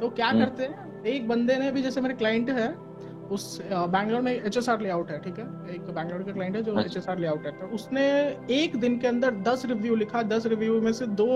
[0.00, 1.02] तो क्या हम्म। करते हैं?
[1.04, 2.83] एक बंदे ने भी जैसे मेरे क्लाइंट है
[3.30, 5.44] उस बैंगलोर में एच एस आर लेआउट है ठीक है?
[5.74, 8.02] एक बैंगलोर का क्लाइंट है जो एच एस आर लेआउट है। तो उसने
[8.52, 11.26] एक दिन के अंदर दस रिव्यू लिखा दस रिव्यू में से दो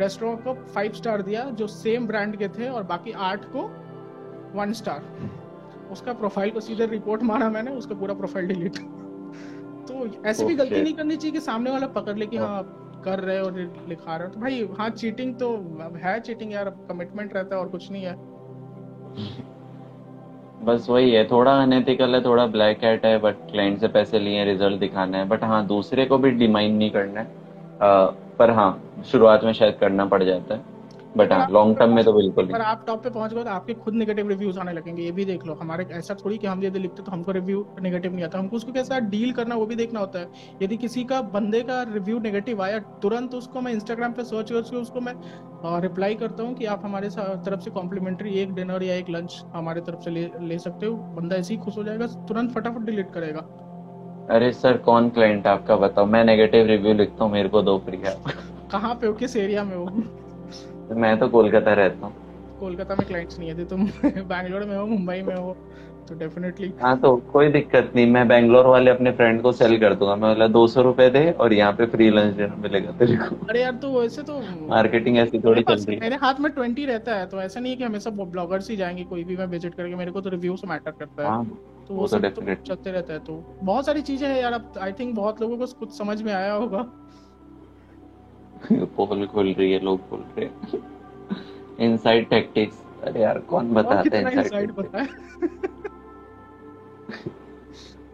[0.00, 3.62] रेस्टोरेंट को फाइव स्टार दिया जो सेम ब्रांड के थे और बाकी आठ को
[4.54, 5.04] वन स्टार
[5.92, 8.78] उसका प्रोफ़ाइल को सीधे रिपोर्ट मारा मैंने उसका पूरा प्रोफ़ाइल डिलीट
[9.88, 13.02] तो ऐसी भी गलती नहीं करनी चाहिए कि सामने वाला पकड़ ले कि हाँ। आप
[13.04, 13.56] कर रहे हो और
[13.88, 15.48] लिखा रहे हो। तो भाई हाँ चीटिंग तो
[16.02, 18.14] है चीटिंग यार कमिटमेंट रहता है और कुछ नहीं है।
[20.62, 24.44] बस वही है थोड़ा अनएथिकल है थोड़ा ब्लैक हैट है बट क्लाइंट से पैसे लिए
[24.44, 27.26] रिज़ल्ट दिखाना है। बट हाँ दूसरे को भी डिमाइंड नहीं करना है।
[27.80, 28.06] आ,
[28.38, 30.64] पर हाँ शुरुआत में शायद करना पड़ जाता है।
[31.16, 33.74] बट हाँ लॉन्ग टर्म में तो बिल्कुल नहीं। आप टॉप पे पहुँच गए तो आपके
[33.74, 36.78] खुद नेगेटिव रिव्यूज़ आने लगेंगे ये भी देख लो। हमारे ऐसा थोड़ी कि हम यदि
[36.78, 40.00] लिखते तो हमको रिव्यू नेगेटिव नहीं आता। हमको उसको कैसा डील करना वो भी देखना
[40.00, 40.28] होता है।
[40.62, 44.76] यदि किसी का बंदे का रिव्यू नेगेटिव आया तुरंत उसको मैं इंस्टाग्राम पे सर्च करके
[44.76, 45.14] उसको मैं
[45.82, 49.80] रिप्लाई करता हूँ कि आप हमारे तरफ़ से कॉम्प्लीमेंट्री एक डिनर या एक लंच हमारे
[49.80, 53.12] तरफ़ से ले ले सकते हो। बंदा ऐसे ही खुश हो जाएगा तुरंत फटाफट डिलीट
[53.12, 53.40] करेगा।
[54.30, 55.76] अरे सर कौन क्लाइंट आपका?
[55.76, 58.16] बताओ। मैं नेगेटिव रिव्यू लिखता हूँ मेरे को दो फ्री है।
[58.72, 59.12] कहाँ पे हो?
[59.12, 59.86] किस एरिया में हो?
[60.94, 65.20] मैं तो कोलकाता रहता हूँ। कोलकाता में क्लाइंट्स नहीं है तुम बैंगलोर में हो मुंबई
[65.22, 65.56] में हो
[66.08, 69.94] तो डेफिनेटली हाँ तो कोई दिक्कत नहीं मैं बैंगलोर वाले अपने फ्रेंड को सेल कर
[69.94, 73.16] दूँगा। मैं बोला दो सौ रुपए दे और यहाँ पे फ्री लंच डिनर मिलेगा तेरे
[73.16, 76.50] को। अरे यार तो वैसे तो मार्केटिंग ऐसी थोड़ी चल रही है। मेरे हाथ में
[76.52, 79.46] ट्वेंटी रहता है तो ऐसा नहीं है कि हमेशा ब्लॉगर्स ही जाएँगे कोई भी मैं
[79.46, 81.44] विज़िट करके मेरे को तो रिव्यूज़ मैटर करता है। हाँ
[81.88, 84.52] तो वो वो तो सब तो चलते रहता है तो बहुत सारी चीज़ें हैं यार
[84.52, 86.84] अब आई थिंक बहुत लोगों को कुछ समझ में आया होगा।
[88.96, 94.72] पोल खुल रही है लोग बोल रहे इनसाइड टैक्टिक्स अरे यार कौन बताता है इनसाइड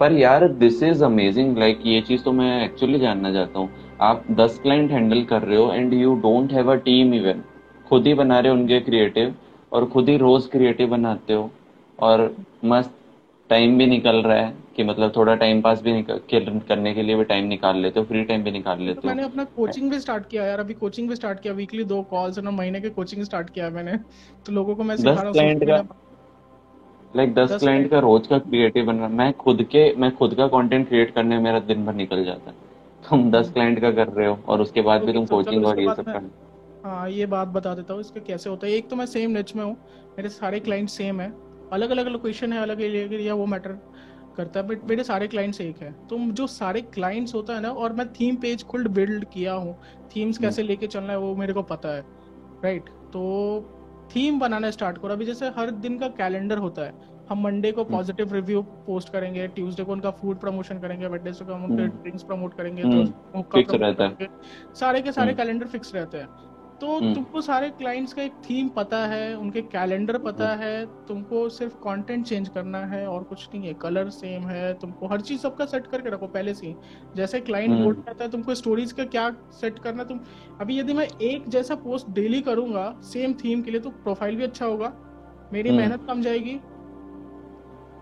[0.01, 3.69] पर यार दिस इज़ अमेजिंग लाइक ये चीज़ तो मैं एक्चुअली जानना चाहता हूँ।
[4.01, 7.43] आप दस क्लाइंट हैंडल कर रहे हो and you don't have a team even
[7.89, 9.35] खुद ही बना रहे हो उनके क्रिएटिव
[9.73, 11.51] और खुद ही रोज क्रिएटिव बनाते हो।
[11.99, 12.35] और
[12.65, 12.95] मस्त
[13.51, 17.25] टाइम भी निकल रहा है कि मतलब थोड़ा टाइम पास भी करने के लिए भी
[17.25, 19.91] टाइम निकाल लेते हो फ्री टाइम भी निकाल तो लेते हो। तो मैंने अपना कोचिंग
[19.91, 22.89] भी स्टार्ट किया यार अभी कोचिंग भी स्टार्ट किया वीकली दो कॉल्स और महीने के
[22.89, 23.97] कोचिंग स्टार्ट किया मैंने।
[24.47, 25.89] तो लोगों को मैं सिखा रहा हूँ
[27.17, 30.47] लाइक दस दस क्लाइंट का रोज का क्रिएटिव बनना मैं खुद के मैं खुद का
[30.47, 32.57] कंटेंट क्रिएट करने में मेरा दिन भर निकल जाता है।
[33.11, 35.81] तुम दस क्लाइंट का कर रहे हो और उसके बाद तो भी तुम कोचिंग और
[35.81, 36.31] ये सब कर
[36.85, 38.73] हाँ ये बात बता देता हूँ इसका कैसे होता है?
[38.73, 39.73] एक तो मैं सेम निच में हूँ
[40.19, 43.79] मेरे सारे क्लाइंट सेम है। अलग अलग लोकेशन है अलग एरिया वो मैटर
[44.37, 47.71] करता है बट मेरे सारे क्लाइंट्स एक है। तो जो सारे क्लाइंट्स होता है ना
[47.73, 49.75] और मैं थीम पेज खुद बिल्ड किया हूँ
[50.17, 52.05] थीम्स हम्म, कैसे लेके चलना है वो मेरे को पता है
[52.65, 53.25] राइट तो
[54.15, 56.93] थीम बनाना स्टार्ट करो। अभी जैसे हर दिन का कैलेंडर होता है
[57.31, 61.45] हम मंडे को हम्म, पॉजिटिव रिव्यू पोस्ट करेंगे ट्यूसडे को उनका फ़ूड प्रमोशन करेंगे वेडनेसडे
[61.45, 64.29] को हम उनके हम्म, ड्रिंक्स प्रमोट करेंगे हम्म, थर्सडे हुक्का फिक्स रहता है।
[64.75, 66.29] सारे के सारे हम्म, कैलेंडर फिक्स रहते हैं।
[66.81, 71.07] तो हम्म, तुमको सारे क्लाइंट्स का एक थीम पता है उनके कैलेंडर पता हम्म, है
[71.07, 75.21] तुमको सिर्फ़ कंटेंट चेंज करना है और कुछ नहीं है कलर सेम है तुमको हर
[75.21, 76.75] चीज़ सबका सेट करके रखो पहले से
[77.17, 79.29] जैसे क्लाइंट बोल हम्म, रहता है तुमको स्टोरीज का क्या
[79.61, 80.21] सेट करना है, तुम
[80.61, 84.43] अभी यदि मैं एक जैसा पोस्ट डेली करूँगा सेम थीम के लिए तो प्रोफ़ाइल भी
[84.43, 84.93] अच्छा होगा
[85.53, 86.61] मेरी हम्म, मेहनत कम जाएगी।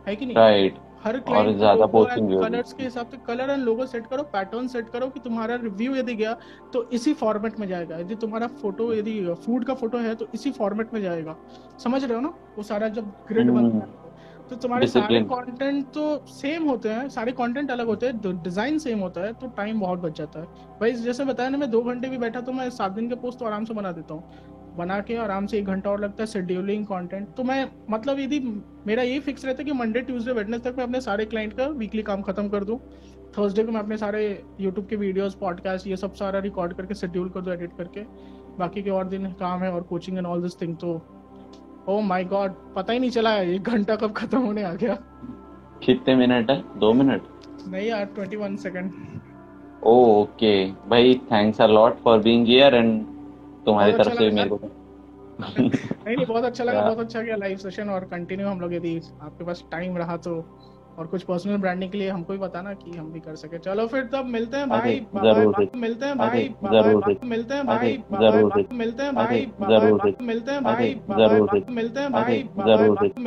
[0.08, 0.36] है कि नहीं?
[0.36, 4.88] राइट हर क्लाइंट ज़्यादा कलर्स के हिसाब से कलर एंड लोगो सेट करो पैटर्न सेट
[4.90, 6.32] करो कि तुम्हारा रिव्यू यदि गया
[6.72, 10.50] तो इसी फॉर्मेट में जाएगा। यदि तुम्हारा फ़ोटो यदि फ़ूड का फ़ोटो है तो इसी
[10.52, 11.36] फॉर्मेट में जाएगा।
[11.84, 12.32] समझ रहे हो ना?
[12.56, 14.04] वो सारा जब ग्रिड बनता है
[14.50, 18.98] तो तुम्हारे सारे कंटेंट तो सेम होते हैं सारे कंटेंट अलग होते हैं डिज़ाइन सेम
[19.00, 20.46] होता है तो टाइम बहुत बच जाता है।
[20.80, 23.38] भाई जैसे बताया ना मैं दो घंटे भी बैठा तो मैं सात दिन के पोस्ट
[23.38, 26.26] तो आराम से बना देता हूँ। बना के आराम से एक घंटा और लगता है
[26.26, 28.40] शेड्यूलिंग कंटेंट तो मैं मतलब यदि
[28.86, 31.66] मेरा ये फिक्स रहता है कि मंडे ट्यूसडे वेडनेस तक मैं अपने सारे क्लाइंट का
[31.78, 32.78] वीकली काम खत्म कर दूँ।
[33.38, 34.22] थर्सडे को मैं अपने सारे
[34.60, 38.00] यूट्यूब के वीडियोस पॉडकास्ट ये सब सारा रिकॉर्ड करके शेड्यूल कर दूँ एडिट करके।
[38.58, 41.00] बाकी के और दिन काम है और coaching and all this thing तो
[41.88, 44.94] ओ माय गॉड पता ही नहीं चला एक घंटा कब खत्म होने आ गया।
[45.82, 46.62] कितने मिनट है?
[46.78, 47.22] दो मिनट
[47.68, 48.90] नहीं यार ट्वेंटी वन सेकेंड
[49.86, 50.54] ओके
[50.88, 53.04] भाई thanks a lot for being here and
[53.66, 54.58] तुम्हारी तरफ़ अच्छा से लगा। मेरे को।
[55.40, 58.96] नहीं नहीं बहुत अच्छा लगा बहुत अच्छा गया लाइव सेशन और कंटिन्यू हम लोग यदि
[59.22, 60.44] आपके पास टाइम रहा तो।
[60.98, 63.86] और कुछ पर्सनल ब्रांडिंग के लिए हमको भी बताना कि हम भी कर सके। चलो
[63.86, 68.64] फिर तब मिलते हैं भाई ज़रूर से। मिलते हैं भाई ज़रूर मिलते हैं भाई ज़रूर
[68.72, 73.22] मिलते हैं भाई ज़रूर मिलते हैं भाई ज़रूर मिलते हैं भाई ज़रूर से। मिलते हैं।